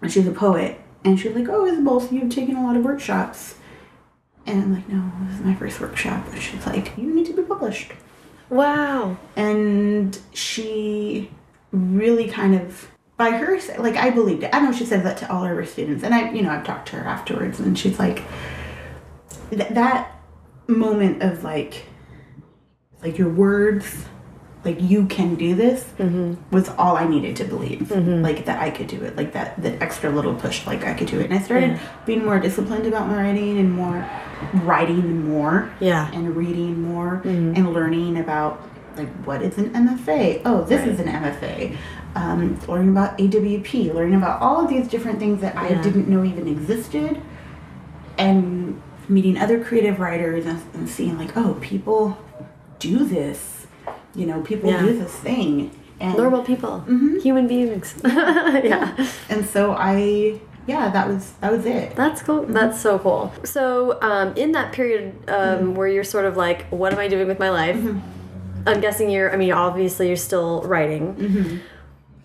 [0.07, 2.83] she's a poet, and she was like, oh, Isabel, so you've taken a lot of
[2.83, 3.55] workshops.
[4.45, 6.27] And I'm like, no, this is my first workshop.
[6.27, 7.93] And she's like, you need to be published.
[8.49, 9.17] Wow.
[9.35, 11.31] And she
[11.71, 14.49] really kind of, by her, like, I believed it.
[14.53, 16.03] I know she said that to all of her students.
[16.03, 18.23] And I, you know, I've talked to her afterwards, and she's like,
[19.51, 20.19] th- that
[20.67, 21.85] moment of like,
[23.01, 24.05] like your words,
[24.63, 26.35] like you can do this, mm-hmm.
[26.55, 27.81] was all I needed to believe.
[27.81, 28.21] Mm-hmm.
[28.21, 29.15] Like that I could do it.
[29.15, 31.25] Like that, that extra little push, like I could do it.
[31.25, 34.09] And I started being more disciplined about my writing and more
[34.63, 36.09] writing more Yeah.
[36.13, 37.55] and reading more mm-hmm.
[37.55, 38.61] and learning about
[38.95, 40.41] like what is an MFA.
[40.45, 41.75] Oh, this is an MFA.
[42.15, 46.23] Um, learning about AWP, learning about all of these different things that I didn't know
[46.23, 47.19] even existed,
[48.17, 52.17] and meeting other creative writers and, and seeing like, oh, people
[52.79, 53.65] do this.
[54.15, 54.81] You know, people Yeah.
[54.81, 55.71] do this thing.
[55.99, 56.81] And, Normal people,
[57.21, 57.95] human beings.
[58.05, 58.93] yeah.
[59.29, 61.95] and so I, yeah, that was that was it.
[61.95, 62.45] That's cool.
[62.45, 63.31] That's so cool.
[63.43, 67.27] So, um, in that period um, where you're sort of like, what am I doing
[67.27, 67.77] with my life?
[68.65, 71.61] I'm guessing you're, I mean, obviously you're still writing.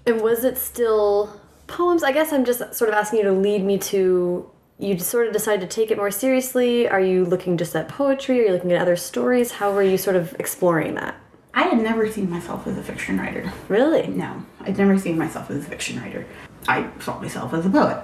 [0.08, 2.02] And was it still poems?
[2.02, 5.34] I guess I'm just sort of asking you to lead me to, you sort of
[5.34, 6.88] decided to take it more seriously.
[6.88, 8.40] Are you looking just at poetry?
[8.40, 9.52] Are you looking at other stories?
[9.52, 11.14] How were you sort of exploring that?
[11.52, 13.52] I had never seen myself as a fiction writer.
[13.68, 14.06] Really?
[14.06, 16.24] No, I'd never seen myself as a fiction writer.
[16.66, 18.02] I saw myself as a poet,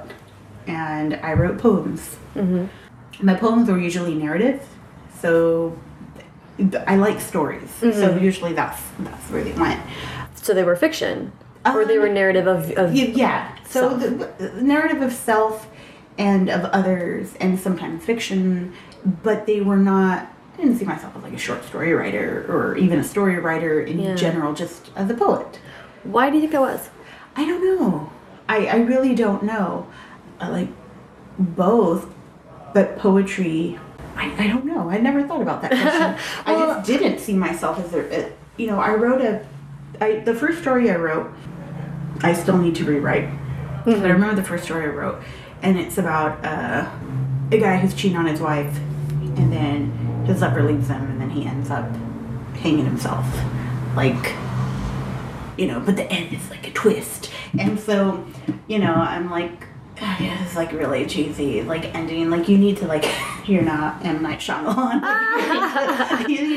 [0.66, 2.16] and I wrote poems.
[2.34, 2.66] Mm-hmm.
[3.24, 4.66] My poems were usually narrative,
[5.20, 5.78] so
[6.86, 7.70] I like stories.
[7.80, 8.24] So mm-hmm.
[8.24, 9.80] usually that's that's where they went.
[10.34, 11.32] So they were fiction,
[11.66, 13.54] or they were Um, narrative of, of Yeah.
[13.66, 14.00] So Self.
[14.38, 15.68] the, the narrative of self
[16.18, 18.72] and of others, and sometimes fiction,
[19.22, 20.28] but they were not.
[20.54, 23.80] I didn't see myself as like a short story writer or even a story writer
[23.80, 24.14] in Yeah.
[24.14, 25.58] general, just as a poet.
[26.04, 26.90] Why do you think that was?
[27.34, 28.12] I don't know.
[28.48, 29.88] I, I really don't know.
[30.38, 30.68] I like
[31.38, 32.12] both,
[32.72, 33.78] but poetry.
[34.16, 34.88] I, I don't know.
[34.88, 36.16] I never thought about that question.
[36.46, 38.32] I just didn't see myself as a.
[38.56, 39.44] You know, I wrote a.
[40.00, 41.32] I the first story I wrote.
[42.22, 43.28] I still need to rewrite,
[43.84, 45.22] but I remember the first story I wrote,
[45.62, 46.90] and it's about uh,
[47.50, 48.76] a guy who's cheating on his wife,
[49.36, 49.90] and then
[50.26, 51.88] his lover leaves him, and then he ends up
[52.56, 53.26] hanging himself,
[53.96, 54.34] like
[55.56, 57.30] you know, but the end is like a twist.
[57.58, 58.24] And so,
[58.66, 59.66] you know, I'm like,
[60.00, 62.30] oh, yeah, it's like really cheesy, like ending.
[62.30, 63.04] Like you need to like,
[63.46, 65.02] you're not M Night Shyamalan.
[65.02, 65.93] Like,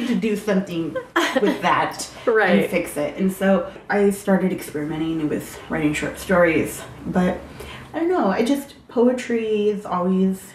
[0.07, 0.93] need to, you need to do something
[1.41, 2.61] with that Right.
[2.61, 3.17] and fix it.
[3.17, 7.39] And so I started experimenting with writing short stories, but
[7.93, 8.27] I don't know.
[8.27, 10.53] I just poetry is always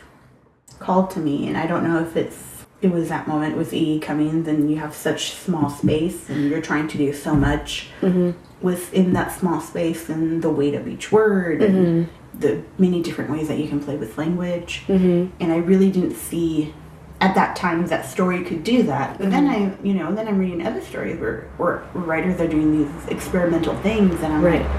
[0.78, 4.00] called to me, and I don't know if it's it was that moment with E
[4.00, 4.44] Cummings.
[4.46, 8.32] Then you have such small space, and you're trying to do so much mm-hmm.
[8.60, 11.74] within that small space, and the weight of each word, and
[12.06, 12.38] mm-hmm.
[12.38, 14.82] the many different ways that you can play with language.
[14.88, 15.34] Mm-hmm.
[15.40, 16.74] And I really didn't see
[17.22, 19.16] at that time that story could do that.
[19.16, 22.72] But then I, you know, then I'm reading other stories where, where writers are doing
[22.78, 24.60] these experimental things, and I'm Right.
[24.60, 24.70] like,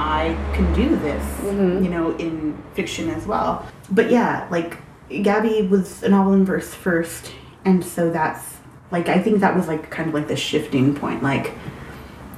[0.00, 3.66] I can do this, you know, in fiction as well.
[3.90, 4.78] But yeah, like
[5.10, 7.32] Gabi was a novel in verse first,
[7.66, 8.56] and so that's
[8.90, 11.22] like I think that was like kind of like the shifting point.
[11.22, 11.52] Like,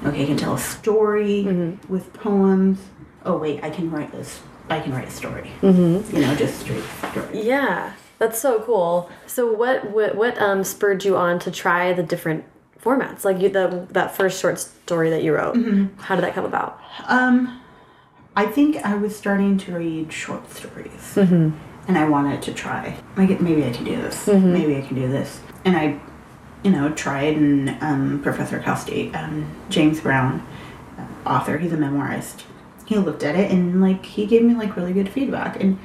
[0.05, 2.81] okay, I can tell a story with poems.
[3.25, 4.41] Oh wait, I can write this.
[4.69, 5.51] I can write a story.
[5.63, 6.17] Mm-hmm.
[6.17, 7.43] You know, just straight story.
[7.43, 9.11] Yeah, that's so cool.
[9.27, 12.45] So what what what um spurred you on to try the different
[12.81, 13.25] formats?
[13.25, 15.57] Like you the that first short story that you wrote.
[15.99, 16.79] How did that come about?
[17.09, 17.61] Um,
[18.37, 21.17] I think I was starting to read short stories,
[21.89, 22.97] and I wanted to try.
[23.17, 24.27] Like, maybe I can do this.
[24.29, 25.41] Maybe I can do this.
[25.65, 25.99] And I,
[26.63, 27.37] you know, tried.
[27.37, 30.47] And um, Professor Cal State, um, James Brown,
[30.97, 32.43] uh, author, he's a memoirist.
[32.87, 35.61] He looked at it and like he gave me like really good feedback.
[35.61, 35.79] And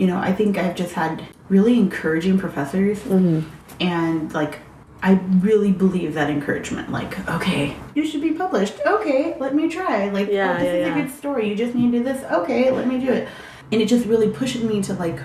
[0.00, 3.48] you know, I think I've just had really encouraging professors, mm-hmm.
[3.80, 4.60] and like.
[5.02, 6.92] I really believe that encouragement.
[6.92, 8.74] Like, okay, you should be published.
[8.84, 10.10] Okay, let me try.
[10.10, 10.92] Like, Yeah, oh, this yeah, is yeah.
[10.92, 11.48] a good story.
[11.48, 12.22] You just need to do this.
[12.30, 13.26] Okay, let me do it.
[13.72, 15.18] And it just really pushed me to like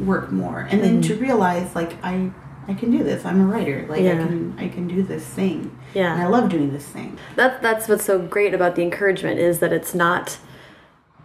[0.00, 1.12] work more, and then mm-hmm.
[1.12, 2.32] to realize like I
[2.68, 3.24] I can do this.
[3.24, 3.86] I'm a writer.
[3.88, 5.78] Like I can I can do this thing.
[5.94, 6.12] Yeah.
[6.12, 7.16] and I love doing this thing.
[7.36, 10.38] That that's what's so great about the encouragement is that it's not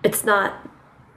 [0.03, 0.69] it's not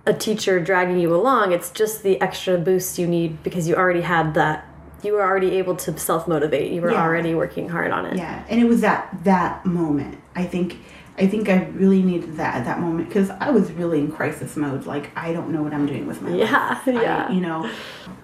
[0.07, 1.53] a teacher dragging you along.
[1.53, 4.67] It's just the extra boost you need because you already had that.
[5.03, 6.73] You were already able to self motivate.
[6.73, 7.03] You were Yeah.
[7.03, 8.17] already working hard on it.
[8.17, 10.19] Yeah, and it was that that moment.
[10.35, 10.79] I think
[11.16, 14.57] I think I really needed that at that moment because I was really in crisis
[14.57, 14.85] mode.
[14.87, 16.38] Like I don't know what I'm doing with my life.
[16.50, 17.31] Yeah, I- yeah.
[17.31, 17.70] you know,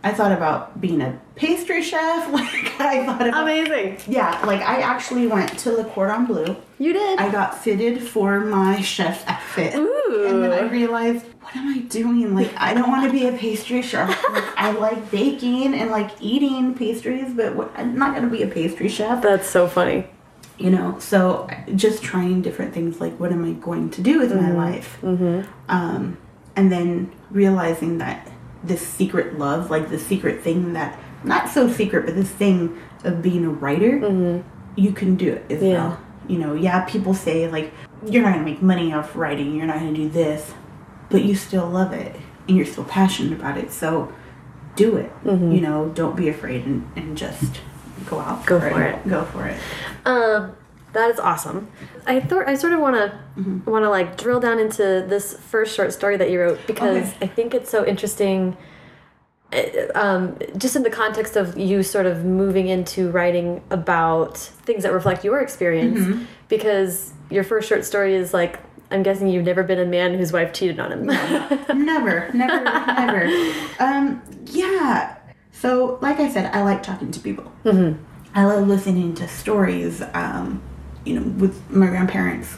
[0.03, 2.29] I thought about being a pastry chef.
[2.33, 3.98] Like I thought about Amazing.
[4.09, 4.44] yeah.
[4.44, 6.57] Like I actually went to Le Cordon Bleu.
[6.79, 7.18] You did.
[7.20, 9.74] I got fitted for my chef outfit.
[9.76, 10.24] Ooh.
[10.29, 12.35] And then I realized, what am I doing?
[12.35, 14.09] Like, I don't want to be a pastry chef.
[14.33, 18.42] Like, I like baking and like eating pastries, but what, I'm not going to be
[18.42, 19.22] a pastry chef.
[19.22, 20.07] That's so funny.
[20.61, 24.35] You know, so just trying different things like, what am I going to do with
[24.35, 24.57] my mm-hmm.
[24.57, 24.99] life?
[25.01, 25.51] Mm-hmm.
[25.70, 26.18] Um,
[26.55, 28.31] and then realizing that
[28.62, 33.23] this secret love, like the secret thing that, not so secret, but this thing of
[33.23, 34.46] being a writer, mm-hmm.
[34.79, 35.73] you can do it as Yeah.
[35.73, 36.01] well.
[36.29, 37.73] You know, yeah, people say like,
[38.07, 40.53] you're not gonna make money off writing, you're not gonna do this,
[41.09, 42.14] but you still love it
[42.46, 43.73] and you're still passionate about it.
[43.73, 44.12] So
[44.77, 45.11] do it.
[45.55, 47.61] You know, don't be afraid and, and just
[48.09, 48.45] go out.
[48.47, 49.09] Go for it.
[49.09, 49.59] Go for it.
[50.05, 50.57] Um,
[50.93, 51.71] that is awesome.
[52.07, 53.71] I thought I sort of want to Mm-hmm.
[53.71, 57.17] want to like drill down into this first short story that you wrote because Okay.
[57.23, 58.57] I think it's so interesting.
[59.53, 59.63] uh,
[59.95, 64.93] Um, just in the context of you sort of moving into writing about things that
[64.93, 66.25] reflect your experience, Mm-hmm.
[66.49, 68.59] because your first short story is like
[68.93, 71.07] I'm guessing you've never been a man whose wife cheated on him.
[71.07, 73.53] never, never, never.
[73.79, 75.15] Um, yeah.
[75.61, 77.53] So, like I said, I like talking to people.
[77.64, 78.03] Mm-hmm.
[78.35, 80.03] I love listening to stories.
[80.14, 80.62] Um,
[81.05, 82.53] you know, with my grandparents.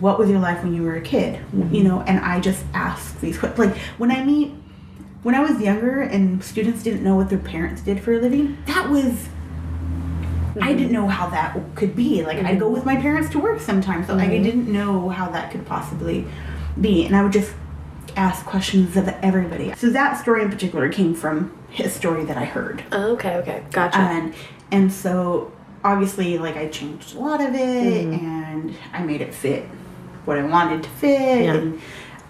[0.00, 1.40] What was your life when you were a kid?
[1.72, 3.58] You know, and I just ask these questions.
[3.58, 4.52] Like when I meet,
[5.22, 8.58] when I was younger and students didn't know what their parents did for a living,
[8.66, 9.28] that was
[10.60, 12.22] I didn't know how that could be.
[12.22, 15.50] Like I'd go with my parents to work sometimes, so I didn't know how that
[15.50, 16.26] could possibly
[16.78, 17.54] be, and I would just
[18.16, 19.74] ask questions of everybody.
[19.76, 23.64] So that story in particular came from his story that I heard, Oh, okay, okay,
[23.72, 23.98] gotcha.
[23.98, 24.34] and
[24.70, 28.24] and so obviously like I changed a lot of it, mm-hmm.
[28.26, 29.64] and I made it fit
[30.24, 31.54] what I wanted to fit, Yeah.
[31.54, 31.74] and,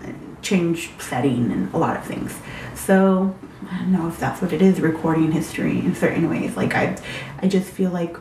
[0.03, 2.37] uh, and change setting and a lot of things.
[2.75, 3.35] So
[3.71, 6.57] I don't know if that's what it is, recording history in certain ways.
[6.57, 6.97] Like I,
[7.41, 8.17] I just feel like,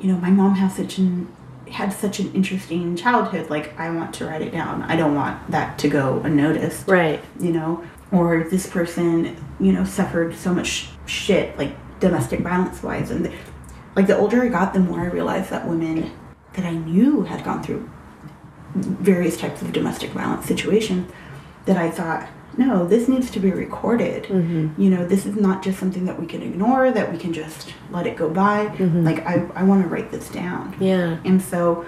[0.00, 1.28] you know, my mom has such an
[1.70, 3.50] had such an interesting childhood.
[3.50, 4.82] Like I want to write it down.
[4.82, 6.88] I don't want that to go unnoticed.
[6.88, 7.22] right.
[7.38, 13.10] You know, or this person, you know, suffered so much shit, like domestic violence wise,
[13.10, 13.32] and the,
[13.94, 16.10] like the older I got, the more I realized that women
[16.54, 17.88] that I knew had gone through
[18.74, 21.10] various types of domestic violence situations
[21.66, 24.24] that I thought, no, this needs to be recorded.
[24.24, 24.80] Mm-hmm.
[24.80, 27.72] You know, this is not just something that we can ignore, that we can just
[27.90, 28.66] let it go by.
[28.66, 29.04] Mm-hmm.
[29.04, 30.76] Like, I, I want to write this down.
[30.80, 31.18] Yeah.
[31.24, 31.84] And so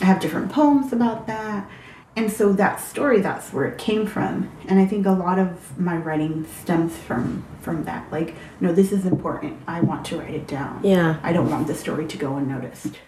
[0.00, 1.68] I have different poems about that.
[2.16, 4.50] And so that story, that's where it came from.
[4.68, 8.10] And I think a lot of my writing stems from from that.
[8.12, 9.58] Like, no, this is important.
[9.66, 10.80] I want to write it down.
[10.84, 11.18] Yeah.
[11.22, 12.98] I don't want the story to go unnoticed.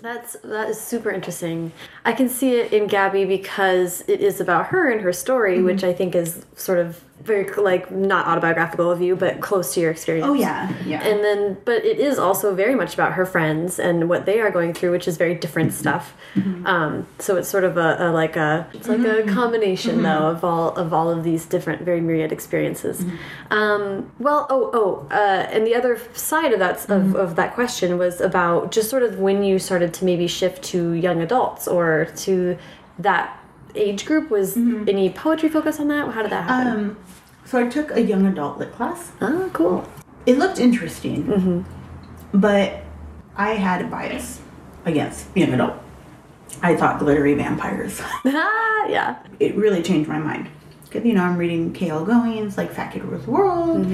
[0.00, 1.72] That's that is super interesting.
[2.04, 5.66] I can see it in Gabi because it is about her and her story, Mm-hmm.
[5.66, 9.80] which I think is sort of very like not autobiographical of you, but close to
[9.80, 10.26] your experience.
[10.26, 11.02] Oh yeah, yeah.
[11.06, 14.50] And then, but it is also very much about her friends and what they are
[14.50, 15.78] going through, which is very different Mm-hmm.
[15.80, 16.14] stuff.
[16.64, 19.28] Um, so it's sort of a, a like a it's like Mm-hmm.
[19.28, 23.00] a combination though of all of all of these different, very myriad experiences.
[23.02, 23.52] Mm-hmm.
[23.52, 26.92] Um, well, oh, oh, uh, and the other side of that Mm-hmm.
[26.92, 30.62] of, of that question was about just sort of when you started to maybe shift
[30.64, 32.56] to young adults or to
[32.98, 33.38] that
[33.74, 34.30] age group.
[34.30, 36.08] Was any poetry focus on that?
[36.12, 36.72] How did that happen?
[36.90, 36.96] Um,
[37.44, 39.12] so I took a young adult lit class.
[39.20, 39.88] oh, cool.
[40.26, 42.38] It looked interesting, Mm-hmm.
[42.40, 42.82] but
[43.36, 44.40] I had a bias
[44.84, 45.74] against young adult.
[46.62, 48.00] I thought glittery vampires.
[48.02, 49.16] ah, yeah.
[49.38, 50.48] it really changed my mind.
[50.84, 52.04] Because, you know, I'm reading K.L.
[52.04, 53.86] Going's, like Fat Kid Rules the World,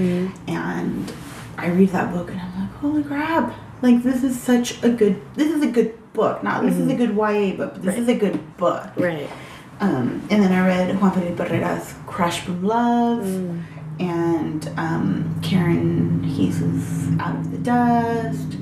[0.48, 1.12] and
[1.58, 3.54] I read that book and I'm like, holy crap.
[3.82, 6.42] Like, this is such a good, this is a good book.
[6.42, 8.88] Not this is a good YA book, but this is a good book.
[8.96, 9.28] Right.
[9.80, 13.26] Um, and then I read Juan Felipe Herrera's Crush from Love
[14.00, 18.54] and um, Karen Hesse's Out of the Dust.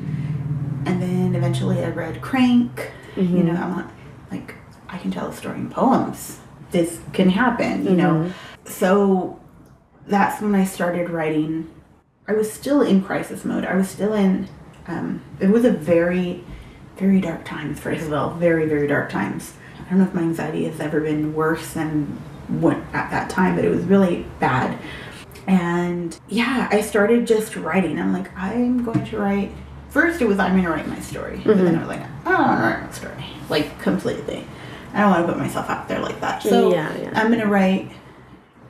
[0.87, 2.90] And then eventually I read Crank.
[3.16, 3.87] You know, I'm like,
[4.31, 4.55] like,
[4.88, 6.40] I can tell a story in poems.
[6.72, 8.33] This can happen, you know.
[8.64, 9.40] So
[10.07, 11.70] that's when I started writing.
[12.27, 13.64] I was still in crisis mode.
[13.64, 14.48] I was still in.
[14.87, 16.44] Um, it was a very,
[16.97, 18.35] very dark times for Isabel.
[18.35, 19.55] Very, very dark times.
[19.87, 22.07] I don't know if my anxiety has ever been worse than
[22.49, 24.79] what at that time, but it was really bad.
[25.47, 27.99] And yeah, I started just writing.
[27.99, 29.53] I'm like, I'm going to write.
[29.90, 32.33] First, it was I'm going to write my story, but then I was like, I
[32.33, 34.44] don't want to write my story, like completely.
[34.92, 36.42] I don't want to put myself out there like that.
[36.42, 37.11] So Yeah, yeah.
[37.14, 37.90] I'm going to write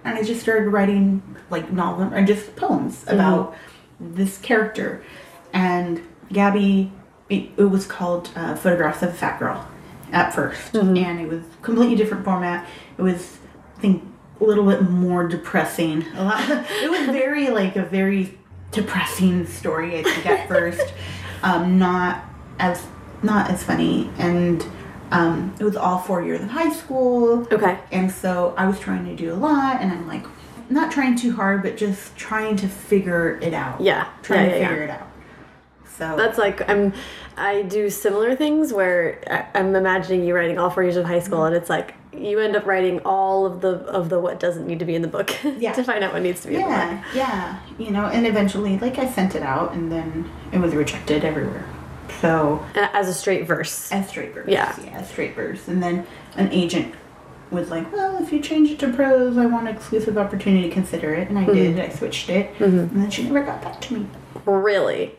[0.04, 3.56] and I just started writing like novel or just poems about
[3.98, 5.02] this character.
[5.54, 6.90] And Gabi,
[7.30, 9.66] it, it was called uh, Photographs of a Fat Girl
[10.12, 12.68] at 1st and it was completely different format.
[12.98, 13.38] It was,
[13.76, 14.04] I think,
[14.40, 16.04] a little bit more depressing.
[16.14, 16.44] A lot.
[16.82, 18.36] it was very like a very
[18.70, 19.98] depressing story.
[19.98, 20.92] I think at first,
[21.42, 22.24] um, not
[22.58, 22.84] as
[23.22, 24.64] not as funny and.
[25.10, 27.46] Um, it was all four years of high school.
[27.52, 27.78] Okay.
[27.92, 30.24] And so I was trying to do a lot, and I'm like,
[30.70, 33.80] not trying too hard, but just trying to figure it out.
[33.80, 34.08] Yeah.
[34.22, 34.94] Trying Yeah, to yeah, figure yeah.
[34.94, 35.08] it out.
[35.98, 36.92] So That's like I'm.
[37.36, 41.20] I do similar things where I- I'm imagining you writing all four years of high
[41.20, 41.54] school, mm-hmm.
[41.54, 44.78] and it's like you end up writing all of the of the what doesn't need
[44.80, 45.72] to be in the book Yeah.
[45.72, 46.76] to find out what needs to be in the book.
[46.76, 50.74] yeah, yeah, you know, and eventually, like I sent it out, and then it was
[50.74, 51.64] rejected everywhere.
[52.20, 53.90] So As a straight verse.
[53.92, 54.74] as straight verse, Yeah.
[54.84, 56.94] yeah, straight verse, and then an agent
[57.50, 61.14] was like, "Well, if you change it to prose, I want exclusive opportunity to consider
[61.14, 61.54] it," and I mm-hmm.
[61.54, 61.80] did.
[61.80, 62.64] I switched it, mm-hmm.
[62.78, 64.06] and then she never got back to me.
[64.46, 65.12] Really,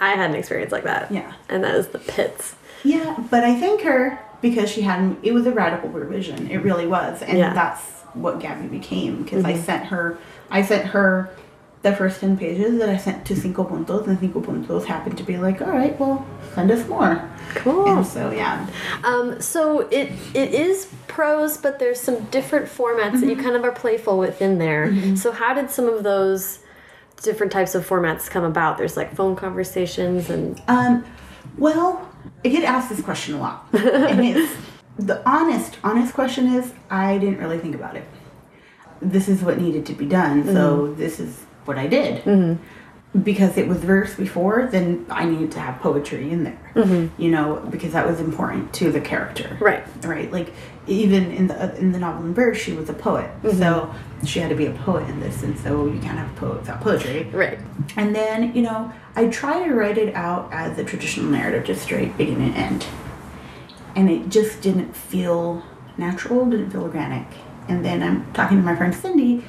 [0.00, 1.10] I had an experience like that.
[1.10, 1.32] Yeah.
[1.48, 2.54] And that is the pits.
[2.84, 6.50] Yeah, but I thank her because she had it was a radical revision.
[6.50, 7.52] It really was, and Yeah.
[7.52, 7.82] that's
[8.14, 9.22] what Gabi became.
[9.22, 9.62] Because I mm-hmm.
[9.62, 10.18] sent her,
[10.50, 11.30] I sent her
[11.82, 15.24] the first ten pages that I sent to Cinco Puntos, and Cinco Puntos happened to
[15.24, 17.88] be like, "All right, well, send us more." Cool.
[17.88, 18.66] And so yeah,
[19.04, 23.42] Um, so it it is prose, but there's some different formats that you mm-hmm.
[23.42, 24.88] kind of are playful with in there.
[24.88, 25.16] Mm-hmm.
[25.16, 26.60] So how did some of those
[27.22, 28.78] different types of formats come about?
[28.78, 31.04] There's like phone conversations and um,
[31.56, 32.08] well,
[32.44, 34.54] I get asked this question a lot, and it's
[34.98, 38.04] the honest, honest question is I didn't really think about it.
[39.00, 42.24] This is what needed to be done, so this is what I did.
[43.22, 46.72] because it was verse before, then I needed to have poetry in there.
[46.74, 47.20] Mm-hmm.
[47.20, 49.56] You know, because that was important to the character.
[49.60, 49.84] Right.
[50.04, 50.30] Right.
[50.30, 50.52] Like
[50.88, 53.58] even in the in the novel in verse, she was a poet, Mm-hmm.
[53.58, 56.40] so she had to be a poet in this, and so you can't have a
[56.40, 57.24] poet without poetry.
[57.32, 57.58] Right.
[57.96, 61.82] And then, you know, I try to write it out as a traditional narrative, just
[61.82, 62.86] straight beginning and end.
[63.94, 65.62] And it just didn't feel
[65.96, 67.26] natural, didn't feel organic.
[67.68, 69.44] And then I'm talking to my friend Cindy,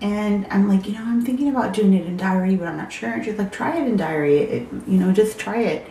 [0.00, 2.92] and I'm like, you know, I'm thinking about doing it in diary, but I'm not
[2.92, 3.10] sure.
[3.10, 5.86] And she's like, try it in diary, it, you know, just try it.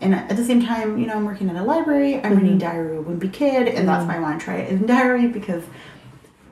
[0.00, 2.96] And at the same time, you know, I'm working at a library, I'm reading Diary
[2.96, 5.62] of a Wimpy Kid, and that's why I want to try it in diary because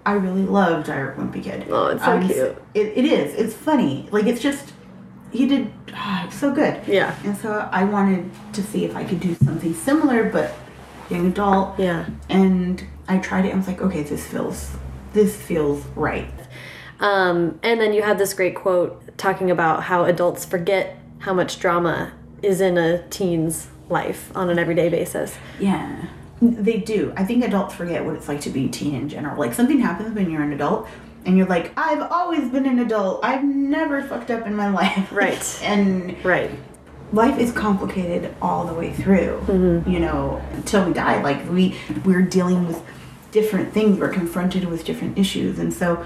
[0.04, 1.66] I really love Diary of a Wimpy Kid.
[1.70, 2.62] Oh, it's so Um, cute.
[2.74, 3.34] It, it is.
[3.34, 4.08] It's funny.
[4.10, 4.72] Like it's just
[5.30, 6.80] he did ah, so good.
[6.86, 7.14] Yeah.
[7.24, 10.54] And so I wanted to see if I could do something similar, but
[11.10, 11.78] young adult.
[11.78, 12.06] Yeah.
[12.28, 13.48] And I tried it.
[13.48, 14.76] and I was like, okay, this feels
[15.12, 16.28] this feels right.
[17.00, 21.60] Um, and then you had this great quote talking about how adults forget how much
[21.60, 22.12] drama
[22.42, 25.36] is in a teen's life on an everyday basis.
[25.58, 26.06] Yeah.
[26.40, 27.12] They do.
[27.16, 29.38] I think adults forget what it's like to be a teen in general.
[29.38, 30.86] Like something happens when you're an adult
[31.26, 33.24] and you're like, I've always been an adult.
[33.24, 35.10] I've never fucked up in my life.
[35.10, 35.60] Right.
[35.62, 36.50] and Right.
[37.12, 39.90] life is complicated all the way through mm-hmm.
[39.90, 41.74] you know until we die like we
[42.04, 42.82] we're dealing with
[43.32, 46.04] different things we're confronted with different issues and so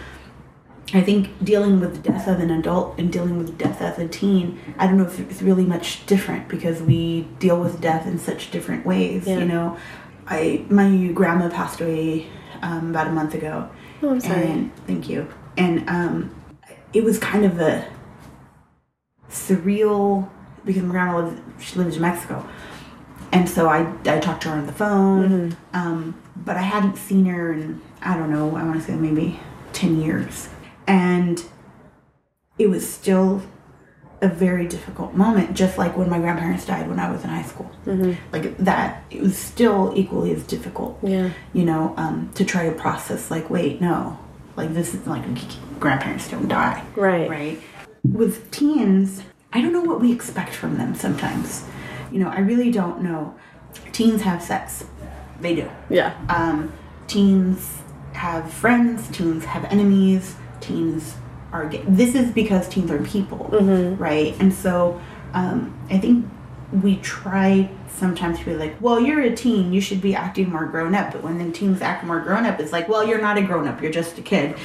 [0.94, 4.58] i think dealing with death as an adult and dealing with death as a teen
[4.78, 8.50] i don't know if it's really much different because we deal with death in such
[8.50, 9.38] different ways Yeah.
[9.38, 9.76] you know
[10.26, 12.26] i my grandma passed away
[12.62, 13.68] um, about a month ago
[14.02, 14.46] Oh, I'm sorry.
[14.46, 15.26] and thank you
[15.56, 16.34] and um
[16.92, 17.88] it was kind of a
[19.30, 20.28] surreal
[20.64, 22.46] because my grandma lives she lives in Mexico.
[23.32, 27.24] And so I, I talked to her on the phone, um, but I hadn't seen
[27.26, 29.40] her in, I don't know, I want to say maybe
[29.72, 30.50] 10 years.
[30.86, 31.42] And
[32.58, 33.42] it was still
[34.20, 37.42] a very difficult moment, just like when my grandparents died when I was in high
[37.42, 37.70] school.
[38.32, 41.30] Like that, it was still equally as difficult Yeah.
[41.52, 44.18] you know, um, to try to process, like, wait, no,
[44.56, 45.24] like, this is like
[45.80, 46.84] grandparents don't die.
[46.94, 47.28] Right.
[47.28, 47.60] Right.
[48.04, 49.22] With teens,
[49.52, 51.64] I don't know what we expect from them sometimes.
[52.12, 53.34] You know, I really don't know.
[53.90, 54.84] Teens have sex,
[55.40, 55.68] they do.
[55.90, 56.14] Yeah.
[56.28, 56.72] Um,
[57.08, 57.78] teens
[58.12, 61.16] have friends, teens have enemies, teens
[61.52, 61.84] are gay.
[61.86, 63.48] This is because teens are people,
[63.98, 64.34] right?
[64.40, 65.00] And so
[65.34, 66.26] um, I think
[66.82, 70.64] we try sometimes to be like, well, you're a teen, you should be acting more
[70.64, 71.12] grown up.
[71.12, 73.68] But when the teens act more grown up, it's like, well, you're not a grown
[73.68, 74.56] up, you're just a kid.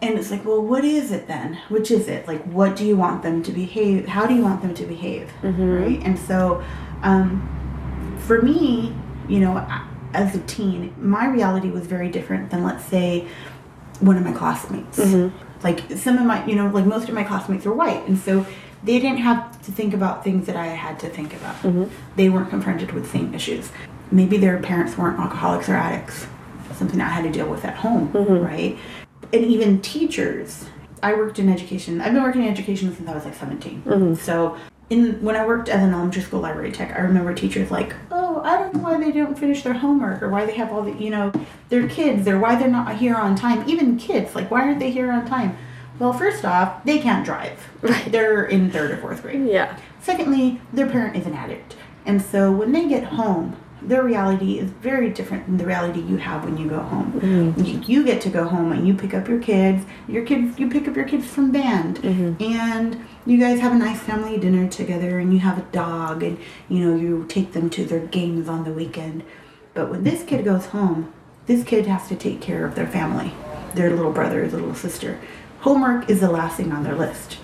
[0.00, 1.58] And it's like, well, what is it then?
[1.68, 2.26] Which is it?
[2.26, 4.06] Like, what do you want them to behave?
[4.06, 5.30] How do you want them to behave?
[5.42, 6.00] Right?
[6.02, 6.64] And so,
[7.02, 8.94] um, for me,
[9.28, 9.58] you know,
[10.14, 13.26] as a teen, my reality was very different than, let's say,
[14.00, 14.98] one of my classmates.
[14.98, 15.36] Mm-hmm.
[15.62, 18.46] Like some of my, you know, like most of my classmates were white, and so
[18.84, 21.56] they didn't have to think about things that I had to think about.
[21.56, 21.84] Mm-hmm.
[22.16, 23.72] They weren't confronted with the same issues.
[24.10, 26.26] Maybe their parents weren't alcoholics or addicts,
[26.74, 28.44] something I had to deal with at home, mm-hmm.
[28.44, 28.78] right?
[29.32, 30.66] And even teachers.
[31.02, 32.00] I worked in education.
[32.00, 34.16] I've been working in education since I was like 17.
[34.16, 34.56] So
[34.90, 38.40] in when I worked as an elementary school library tech, I remember teachers like, "Oh,
[38.42, 40.92] I don't know why they don't finish their homework or why they have all the,
[40.92, 41.32] you know,
[41.68, 43.68] their kids or why they're not here on time.
[43.68, 45.56] Even kids, like, why aren't they here on time?"
[45.98, 47.68] Well, first off, they can't drive.
[47.82, 48.10] Right.
[48.10, 49.46] They're in third or fourth grade.
[49.46, 49.76] Yeah.
[50.00, 51.74] Secondly, their parent is an addict.
[52.06, 56.16] And so when they get home, their reality is very different than the reality you
[56.16, 57.12] have when you go home.
[57.20, 57.64] Mm-hmm.
[57.64, 59.84] You, you get to go home and you pick up your kids.
[60.08, 62.42] Your kids, you pick up your kids from band, mm-hmm.
[62.42, 66.38] and you guys have a nice family dinner together, and you have a dog, and
[66.68, 69.22] you know you take them to their games on the weekend.
[69.74, 71.12] But when this kid goes home,
[71.46, 73.32] this kid has to take care of their family,
[73.74, 75.20] their little brother, their little sister.
[75.60, 77.38] Homework is the last thing on their list.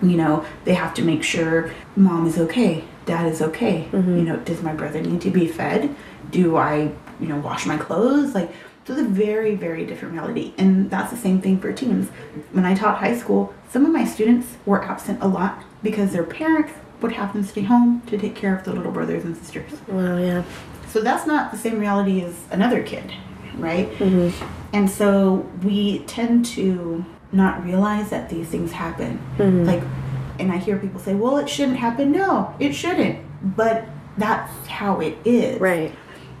[0.00, 3.88] You know they have to make sure mom is okay dad is okay.
[3.90, 4.16] Mm-hmm.
[4.18, 5.94] You know does my brother need to be fed?
[6.30, 8.34] Do i you know wash my clothes?
[8.34, 8.50] Like
[8.90, 12.08] so it's a very very different reality and that's the same thing for teens
[12.52, 16.24] when i taught high school some of my students were absent a lot because their
[16.24, 19.72] parents would have them stay home to take care of their little brothers and sisters
[19.88, 20.16] Wow.
[20.18, 20.42] Yeah.
[20.88, 23.12] so that's not the same reality as another kid,
[23.56, 23.88] right?
[23.98, 29.18] Mm hmm And so we tend to not realize that these things happen.
[29.38, 29.82] Like,
[30.38, 32.12] and I hear people say, well, it shouldn't happen.
[32.12, 33.18] No, it shouldn't.
[33.56, 33.84] But
[34.18, 35.60] that's how it is.
[35.60, 35.90] Right.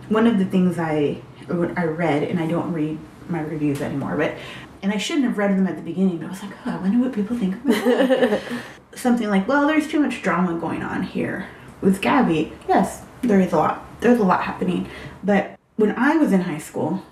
[0.08, 2.98] One of the things I, I read, and I don't read
[3.28, 4.34] my reviews anymore, but,
[4.82, 6.76] and I shouldn't have read them at the beginning, but I was like, oh, I
[6.78, 7.54] wonder what people think
[8.94, 11.48] Something like, well, there's too much drama going on here.
[11.80, 13.86] With Gabi, yes, there is a lot.
[14.00, 14.88] There's a lot happening.
[15.22, 17.02] But when I was in high school,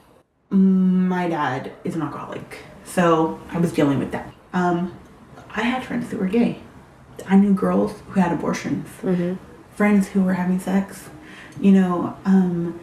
[0.50, 2.58] my dad is an alcoholic.
[2.84, 4.32] So I was dealing with that.
[4.52, 4.94] Um,
[5.50, 6.60] I had friends that were gay.
[7.26, 8.88] I knew girls who had abortions,
[9.74, 11.08] friends who were having sex,
[11.60, 12.78] you know, um,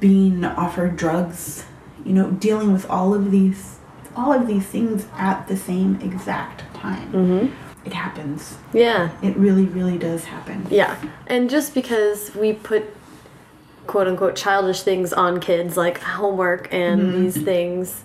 [0.00, 1.64] being offered drugs,
[2.04, 3.78] you know, dealing with all of these,
[4.16, 7.52] all of these things at the same exact time.
[7.84, 8.58] It happens.
[8.72, 9.10] Yeah.
[9.22, 10.66] It really, really does happen.
[10.70, 10.96] Yeah.
[11.28, 12.84] And just because we put
[13.86, 17.22] quote unquote childish things on kids like homework and Mm-hmm.
[17.22, 18.02] these things,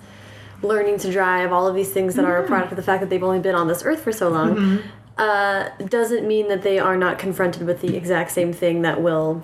[0.61, 3.09] learning to drive, all of these things that are a product of the fact that
[3.09, 4.87] they've only been on this earth for so long, Mm-hmm.
[5.17, 9.43] uh, doesn't mean that they are not confronted with the exact same thing that will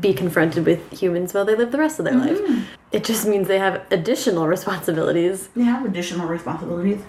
[0.00, 2.54] be confronted with humans while they live the rest of their Mm-hmm.
[2.54, 2.66] life.
[2.92, 5.48] It just means they have additional responsibilities.
[5.54, 7.00] They have additional responsibilities,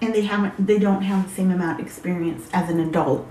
[0.00, 0.66] and they haven't.
[0.66, 3.26] They don't have the same amount of experience as an adult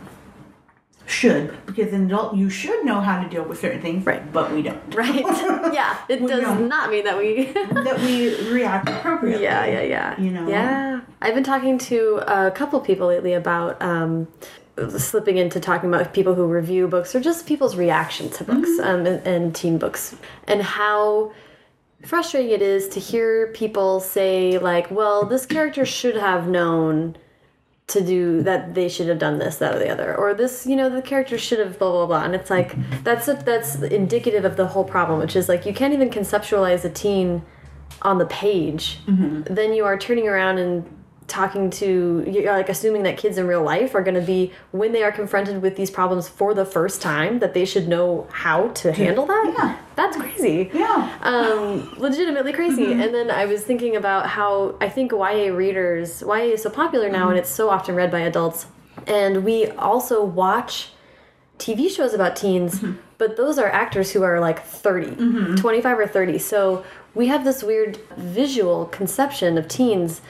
[1.05, 4.31] should, because an adult you should know how to deal with certain things, Right.
[4.31, 4.79] But we don't.
[4.95, 5.23] Right?
[5.73, 5.97] yeah.
[6.07, 6.67] It does don't.
[6.69, 9.43] not mean that we that we react appropriately.
[9.43, 10.19] Yeah, yeah, yeah.
[10.21, 10.47] You know?
[10.47, 11.01] Yeah.
[11.21, 14.27] I've been talking to a couple people lately about um,
[14.97, 18.89] slipping into talking about people who review books or just people's reaction to books Mm-hmm.
[18.89, 20.15] um, and, and teen books
[20.47, 21.31] and how
[22.05, 27.15] frustrating it is to hear people say like, well, this character should have known
[27.87, 30.73] to do that they should have done this that or the other or this you
[30.73, 32.23] know the character should have blah blah blah.
[32.23, 35.73] And it's like that's a, that's indicative of the whole problem which is like you
[35.73, 37.43] can't even conceptualize a teen
[38.01, 38.99] on the page.
[39.05, 43.63] Then you are turning around and talking to you're like assuming that kids in real
[43.63, 47.01] life are going to be when they are confronted with these problems for the first
[47.01, 49.77] time that they should know how to handle that Yeah.
[49.95, 51.17] that's crazy Yeah.
[51.21, 52.85] um, legitimately crazy.
[52.87, 53.01] Mm-hmm.
[53.01, 57.09] And then I was thinking about how I think YA readers, YA is so popular
[57.09, 57.37] now and mm-hmm.
[57.39, 58.65] it's so often read by adults.
[59.07, 60.89] And we also watch
[61.57, 62.99] TV shows about teens, mm-hmm.
[63.17, 66.37] but those are actors who are like 30, 25 or 30.
[66.39, 66.83] So
[67.15, 70.21] we have this weird visual conception of teens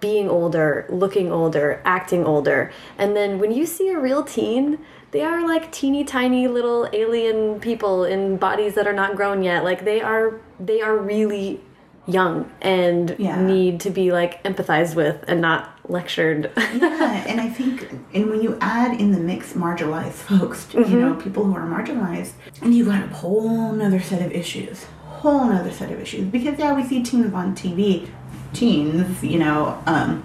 [0.00, 2.72] being older, looking older, acting older.
[2.98, 4.78] And then when you see a real teen,
[5.10, 9.64] they are like teeny tiny little alien people in bodies that are not grown yet.
[9.64, 11.60] Like they are they are really
[12.06, 13.40] young and Yeah.
[13.40, 16.50] need to be like empathized with and not lectured.
[16.56, 21.00] yeah, and I think, and when you add in the mix marginalized folks, you mm-hmm.
[21.00, 22.32] know, people who are marginalized,
[22.62, 26.26] and you've got a whole nother set of issues, whole nother set of issues.
[26.26, 28.08] Because yeah, we see teens on TV,
[28.52, 30.24] teens, you know, um,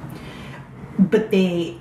[0.97, 1.77] but they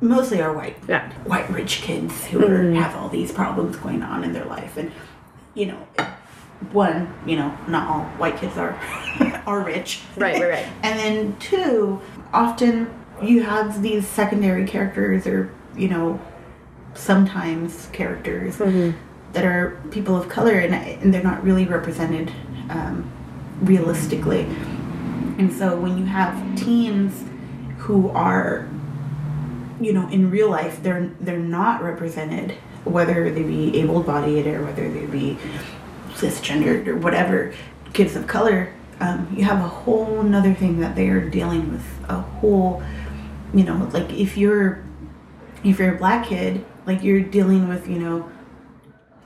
[0.00, 1.10] mostly are white, Yeah.
[1.24, 4.92] white rich kids who are, have all these problems going on in their life, and
[5.54, 5.78] you know,
[6.72, 8.78] one, you know, not all white kids are
[9.46, 10.66] are rich, Right, right, right.
[10.82, 12.00] and then two,
[12.32, 12.88] often
[13.22, 16.20] you have these secondary characters or, you know,
[16.94, 18.56] sometimes characters
[19.32, 22.32] that are people of color and, and they're not really represented
[22.70, 23.10] um,
[23.62, 24.46] realistically.
[25.38, 27.24] And so when you have teens
[27.78, 28.68] who are,
[29.80, 32.52] you know, in real life, they're they're not represented,
[32.84, 35.38] whether they be able-bodied or whether they be
[36.10, 37.54] cisgendered or whatever
[37.92, 41.84] kids of color um, you have a whole nother thing that they are dealing with
[42.08, 42.82] a whole
[43.54, 44.82] you know like if you're
[45.64, 48.30] if you're a black kid like you're dealing with you know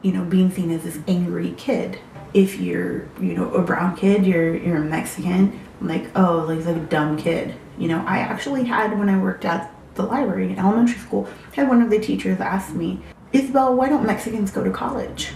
[0.02, 1.98] you know being seen as this angry kid.
[2.34, 6.76] If you're you know a brown kid you're you're a mexican like oh like like
[6.76, 10.58] a dumb kid you know i actually had when i worked at the library in
[10.58, 13.00] elementary school had one of the teachers ask me
[13.32, 15.30] isabel why don't mexicans go to college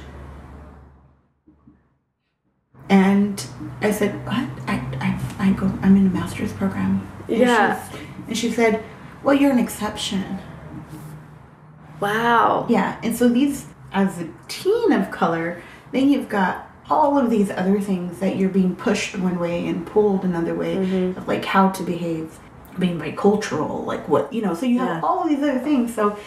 [2.89, 3.45] and
[3.83, 4.49] I said, "What?
[4.69, 5.67] I, I, I go.
[5.83, 7.75] I'm in a master's program." And Yeah.
[7.89, 8.83] she's- And she said,
[9.25, 10.39] "Well, you're an exception."
[11.99, 12.67] wow.
[12.69, 12.97] Yeah.
[13.03, 17.81] And so these, as a teen of color, then you've got all of these other
[17.81, 20.77] things that you're being pushed one way and pulled another way,
[21.17, 22.39] of like how to behave,
[22.79, 24.55] being bicultural, like what you know.
[24.55, 25.95] So you have all of these other things.
[25.95, 26.19] So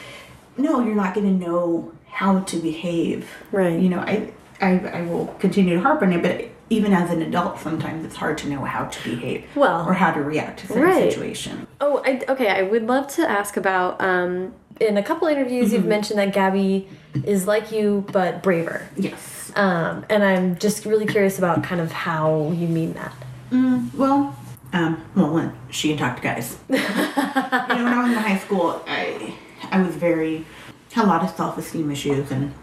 [0.57, 3.29] no, you're not going to know how to behave.
[3.51, 3.79] Right.
[3.79, 7.21] You know, I, I, I will continue to harp on it, but even as an
[7.21, 9.45] adult, sometimes it's hard to know how to behave.
[9.55, 11.11] Well, or how to react to certain right.
[11.11, 11.67] situation.
[11.79, 12.49] Oh, I, okay.
[12.49, 14.01] I would love to ask about.
[14.01, 16.87] Um, in a couple interviews, you've mentioned that Gabi
[17.25, 18.87] is like you, but braver.
[18.95, 19.38] Yes.
[19.55, 23.13] Um, and I'm just really curious about kind of how you mean that.
[23.51, 24.35] Mm, well,
[24.73, 26.57] um, well, when she can talk to guys.
[26.69, 29.33] you know, when I was in high school, I,
[29.71, 30.45] I was very,
[30.91, 32.53] had a lot of self-esteem issues and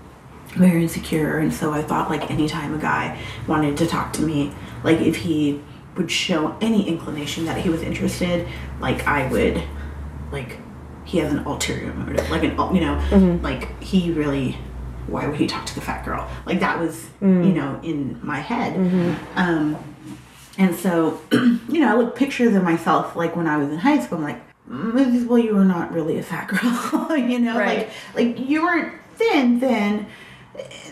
[0.54, 4.52] very insecure, and so I thought like anytime a guy wanted to talk to me,
[4.84, 5.60] like if he
[5.96, 8.46] would show any inclination that he was interested,
[8.80, 9.62] like I would,
[10.30, 10.58] like,
[11.04, 14.56] he has an ulterior motive, like an, you know, like he really.
[15.06, 16.28] Why would he talk to the fat girl?
[16.46, 18.76] Like that was, you know, in my head.
[19.36, 19.76] Um,
[20.58, 24.00] and so, you know, I look pictures of myself like when I was in high
[24.00, 24.18] school.
[24.18, 27.88] I'm like, "Mm, well, you were not really a fat girl, you know, Right.
[28.14, 30.06] like like you weren't thin, thin,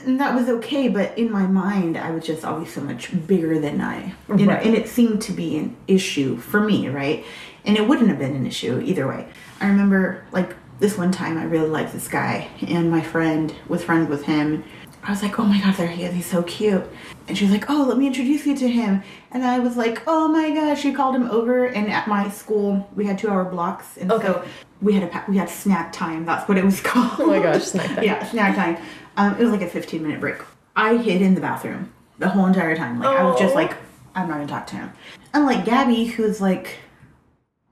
[0.05, 0.89] and that was okay.
[0.89, 4.53] But in my mind, I was just always so much bigger than I, you know,
[4.55, 7.25] and it seemed to be an issue for me, right?
[7.65, 9.27] And it wouldn't have been an issue either way.
[9.61, 13.83] I remember like this one time, I really liked this guy, and my friend was
[13.85, 14.65] friends with him.
[15.03, 16.83] I was like, oh my god, there he is, he's so cute.
[17.29, 19.03] And she was like, oh, let me introduce you to him.
[19.31, 21.67] And I was like, oh my gosh, she called him over.
[21.67, 23.97] And at my school, we had two hour blocks.
[23.99, 24.27] And Okay.
[24.27, 24.45] so
[24.81, 26.25] we had a we had snack time.
[26.25, 27.13] That's what it was called.
[27.21, 28.03] Oh my gosh, snack time.
[28.05, 28.83] yeah, snack time.
[29.17, 30.37] Um, it was like a 15 minute break.
[30.75, 32.99] I hid in the bathroom the whole entire time.
[32.99, 33.57] Like, I was just Oh.
[33.57, 33.77] like,
[34.15, 34.91] I'm not gonna talk to him.
[35.35, 36.77] Unlike Gabi, who's like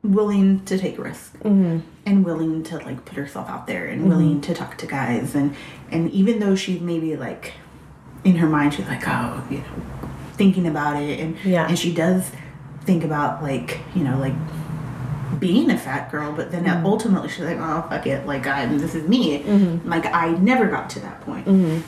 [0.03, 1.78] willing to take risks mm-hmm.
[2.05, 4.11] and willing to like put herself out there and mm-hmm.
[4.11, 5.34] willing to talk to guys.
[5.34, 5.55] And
[5.90, 7.55] and even though she's maybe like
[8.24, 9.64] in her mind she's like oh you know
[10.34, 11.66] thinking about it and Yeah.
[11.66, 12.30] and she does
[12.82, 14.34] think about like you know like
[15.40, 16.86] being a fat girl but then mm-hmm.
[16.86, 18.26] ultimately she's like oh fuck it.
[18.26, 19.42] Like I'm this is me.
[19.84, 21.46] Like I never got to that point.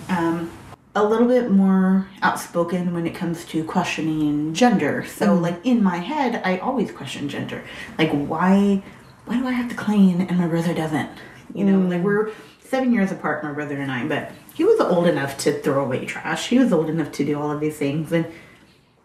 [0.08, 0.50] Um
[0.94, 5.04] a little bit more outspoken when it comes to questioning gender.
[5.04, 5.42] So mm-hmm.
[5.42, 7.64] like in my head, I always question gender.
[7.98, 8.82] Like why
[9.24, 11.10] why do I have to clean and my brother doesn't?
[11.54, 12.04] You know, like mm.
[12.04, 15.84] we're seven years apart, my brother and I, but he was old enough to throw
[15.84, 16.48] away trash.
[16.48, 18.26] He was old enough to do all of these things and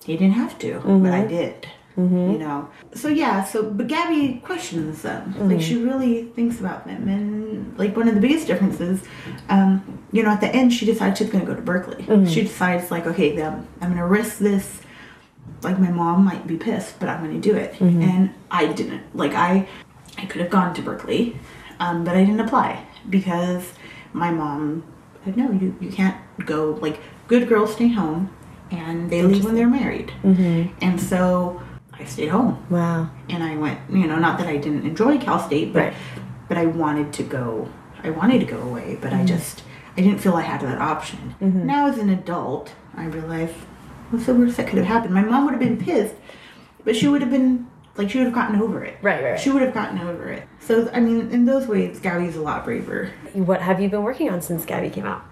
[0.03, 1.27] he didn't have to, but I mm-hmm.
[1.27, 1.67] did.
[1.97, 2.31] Mm-hmm.
[2.31, 2.69] You know.
[2.93, 5.33] So yeah, so but Gabi questions them.
[5.37, 5.59] Like mm-hmm.
[5.59, 9.03] she really thinks about them and like one of the biggest differences,
[9.49, 12.03] um, you know, at the end she decides she's gonna go to Berkeley.
[12.03, 12.27] Mm-hmm.
[12.27, 14.81] She decides like, okay, then I'm gonna risk this
[15.61, 17.79] like my mom might be pissed, but I'm gonna do it.
[17.81, 19.03] And I didn't.
[19.15, 19.67] Like I
[20.17, 21.37] I could have gone to Berkeley,
[21.79, 23.73] um, but I didn't apply because
[24.13, 24.83] my mom
[25.25, 26.15] said no, you, you can't
[26.45, 28.33] go like good girls stay home
[28.71, 30.13] and they leave when they're married.
[30.81, 31.61] And so
[32.00, 33.10] I stayed home Wow.
[33.30, 35.93] and I went, you know, not that I didn't enjoy Cal State, but Right.
[36.47, 37.68] but I wanted to go.
[38.04, 39.64] I wanted to go away, but I just
[39.97, 41.36] I didn't feel I had that option.
[41.41, 43.52] Now as an adult, I realize
[44.10, 45.14] what's the worst that could have happened?
[45.14, 46.16] My mom would have been pissed,
[46.86, 48.97] but she would have been like she would have gotten over it.
[49.02, 49.39] Right, right, right.
[49.39, 50.43] She would have gotten over it.
[50.62, 53.12] So I mean, in those ways, Gabi's a lot braver.
[53.34, 55.24] What have you been working on since Gabi came out?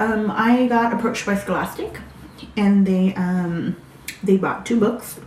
[0.00, 1.98] Um, I got approached by Scholastic,
[2.56, 3.76] and they um,
[4.22, 5.20] they bought two books,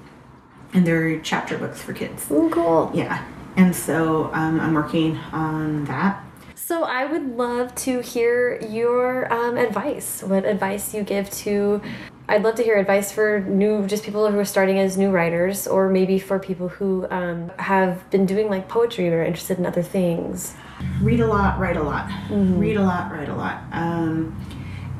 [0.73, 2.27] and they're chapter books for kids.
[2.29, 2.91] Oh, cool.
[2.93, 6.23] Yeah, and so um, I'm working on that.
[6.55, 10.23] So I would love to hear your um, advice.
[10.23, 11.81] What advice you give to?
[12.29, 15.67] I'd love to hear advice for new, just people who are starting as new writers,
[15.67, 19.65] or maybe for people who um, have been doing like poetry or are interested in
[19.65, 20.53] other things.
[21.01, 22.09] Read a lot, write a lot.
[22.29, 23.63] Read a lot, write a lot.
[23.73, 24.33] Um,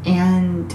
[0.06, 0.74] and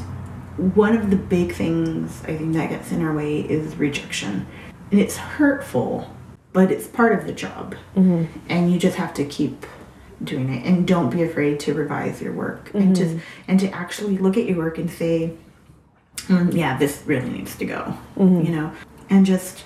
[0.75, 4.47] one of the big things I think that gets in our way is rejection,
[4.91, 6.15] it's hurtful,
[6.53, 8.25] but it's part of the job, mm-hmm.
[8.49, 9.67] and you just have to keep
[10.23, 13.19] doing it and don't be afraid to revise your work and to mm-hmm.
[13.49, 15.31] and to actually look at your work and say
[16.17, 18.41] mm, yeah this really needs to go mm-hmm.
[18.41, 18.73] you know?
[19.11, 19.65] And just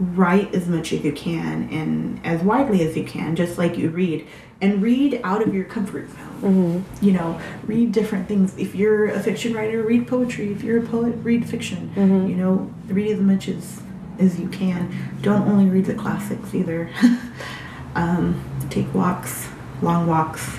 [0.00, 3.90] write as much as you can and as widely as you can just like you
[3.90, 4.26] read
[4.62, 6.84] and read out of your comfort zone.
[7.00, 8.56] You know read different things.
[8.58, 10.52] If you're a fiction writer read poetry.
[10.52, 11.92] If you're a poet read fiction.
[12.28, 13.82] You know read as much as
[14.20, 14.94] as you can.
[15.22, 16.90] Don't only read the classics either.
[17.92, 18.40] Um,
[18.70, 19.48] take walks
[19.82, 20.58] long walks.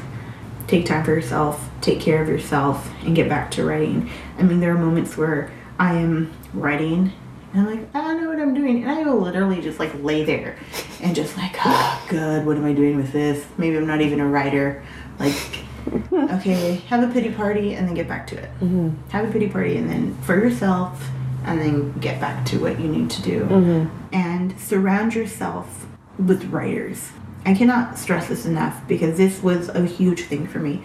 [0.67, 1.69] Take time for yourself.
[1.81, 4.09] Take care of yourself and get back to writing.
[4.37, 7.11] I mean there are moments where i am writing
[7.53, 8.83] and i'm like i don't know what i'm doing.
[8.83, 10.57] And i will literally just like lay there
[11.01, 12.45] and just like oh good.
[12.45, 13.45] What am i doing with this?
[13.57, 14.83] Maybe i'm not even a writer.
[15.19, 15.35] Like
[16.13, 18.49] okay have a pity party and then get back to it.
[19.09, 21.09] Have a pity party and then for yourself
[21.43, 23.45] and then get back to what you need to do.
[23.45, 24.15] Mm-hmm.
[24.15, 25.87] And surround yourself
[26.17, 27.11] with writers.
[27.45, 30.83] I cannot stress this enough because this was a huge thing for me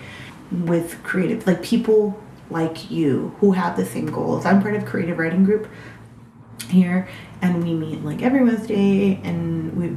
[0.51, 4.47] with creative like people like you who have the same goals.
[4.47, 5.69] I'm part of creative writing group
[6.69, 7.09] here
[7.43, 9.97] and we meet like every wednesday and we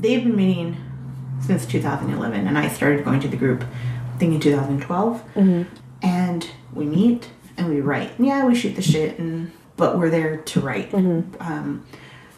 [0.00, 0.76] they've been meeting
[1.40, 5.62] since 2011 and i started going to the group i think in 2012 mm-hmm.
[6.02, 8.12] and we meet and we write.
[8.18, 10.94] Yeah we shoot the shit and but we're there to write.
[10.94, 11.84] Um,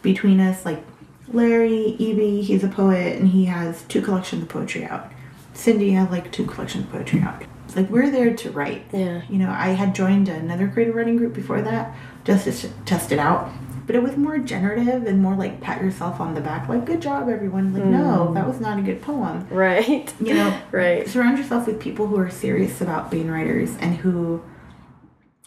[0.00, 0.82] between us like
[1.28, 5.12] larry eb he's a poet and he has two collections of poetry out.
[5.54, 7.44] Cindy has like two collections of poetry out.
[7.76, 8.84] Like we're there to write.
[8.92, 9.22] Yeah.
[9.30, 13.18] you know i had joined another creative writing group before that just to test it
[13.18, 13.50] out
[13.86, 17.00] but it was more generative and more like pat yourself on the back like good
[17.02, 17.72] job everyone.
[17.74, 19.46] Like no that was not a good poem.
[19.50, 20.12] Right.
[20.20, 21.08] you know Right.
[21.08, 24.42] surround yourself with people who are serious about being writers and who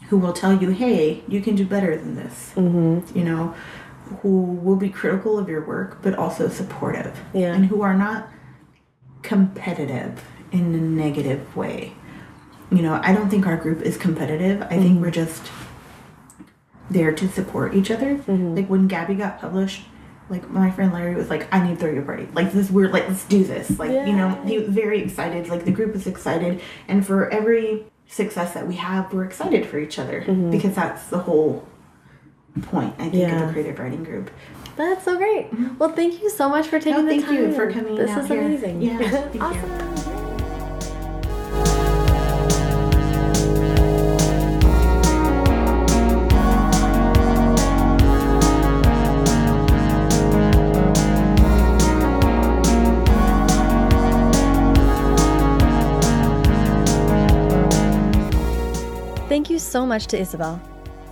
[0.09, 3.17] who will tell you hey you can do better than this mm-hmm.
[3.17, 3.55] you know
[4.21, 7.19] who will be critical of your work but also supportive.
[7.33, 7.53] Yeah.
[7.53, 8.29] And who are not
[9.21, 11.93] competitive in a negative way.
[12.71, 14.61] You know, I don't think our group is competitive.
[14.63, 15.51] I think we're just
[16.89, 18.17] there to support each other.
[18.27, 19.83] Like when Gabi got published,
[20.29, 22.27] like my friend Larry was like, I need to throw you a party.
[22.33, 23.77] Like this we're like, let's do this.
[23.79, 25.47] Like, you know, he was very excited.
[25.49, 26.61] Like the group is excited.
[26.87, 30.21] And for every success that we have, we're excited for each other.
[30.21, 30.51] Mm-hmm.
[30.51, 31.67] Because that's the whole
[32.63, 33.49] point, I think, of Yeah.
[33.49, 34.29] a creative writing group.
[34.77, 35.51] That's so great.
[35.51, 35.77] Mm-hmm.
[35.77, 37.35] Well, thank you so much for taking No, the thank time.
[37.35, 38.41] you for coming This is here.
[38.41, 38.81] amazing.
[38.81, 40.07] Yeah, awesome.
[40.09, 40.14] You
[59.75, 60.61] so much to Isabel.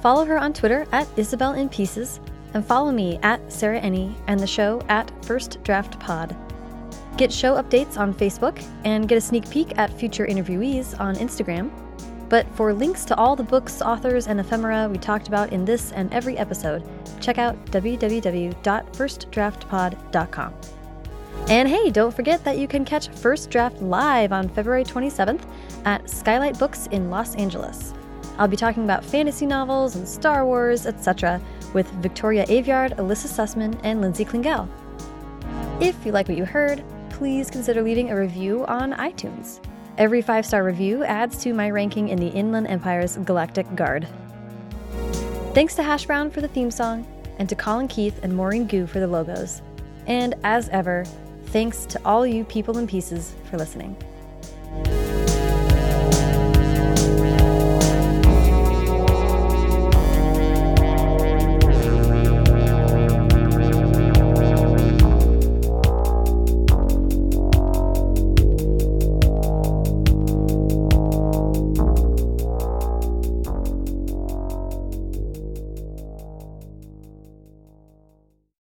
[0.01, 2.21] Follow her on Twitter at Isabel in Pieces,
[2.53, 6.33] and follow me at Sarah Enni and the show at First Draft Pod.
[7.17, 11.69] Get show updates on Facebook and get a sneak peek at future interviewees on Instagram.
[12.29, 15.91] But for links to all the books, authors, and ephemera we talked about in this
[15.91, 16.87] and every episode,
[17.19, 20.53] check out www.firstdraftpod.com.
[21.49, 25.41] And hey, don't forget that you can catch First Draft live on February 27th
[25.83, 27.93] at Skylight Books in Los Angeles.
[28.37, 31.39] I'll be talking about fantasy novels and Star Wars, etc.,
[31.73, 34.67] with Victoria Aveyard, Alyssa Sussman, and Lindsay Klingel.
[35.79, 39.59] If you like what you heard, please consider leaving a review on iTunes.
[39.97, 44.07] Every five star review adds to my ranking in the Inland Empire's Galactic Guard.
[45.53, 47.05] Thanks to Hash Brown for the theme song,
[47.37, 49.61] and to Colin Keith and Maureen Gu for the logos.
[50.07, 51.05] And as ever,
[51.47, 53.95] thanks to all you people in pieces for listening.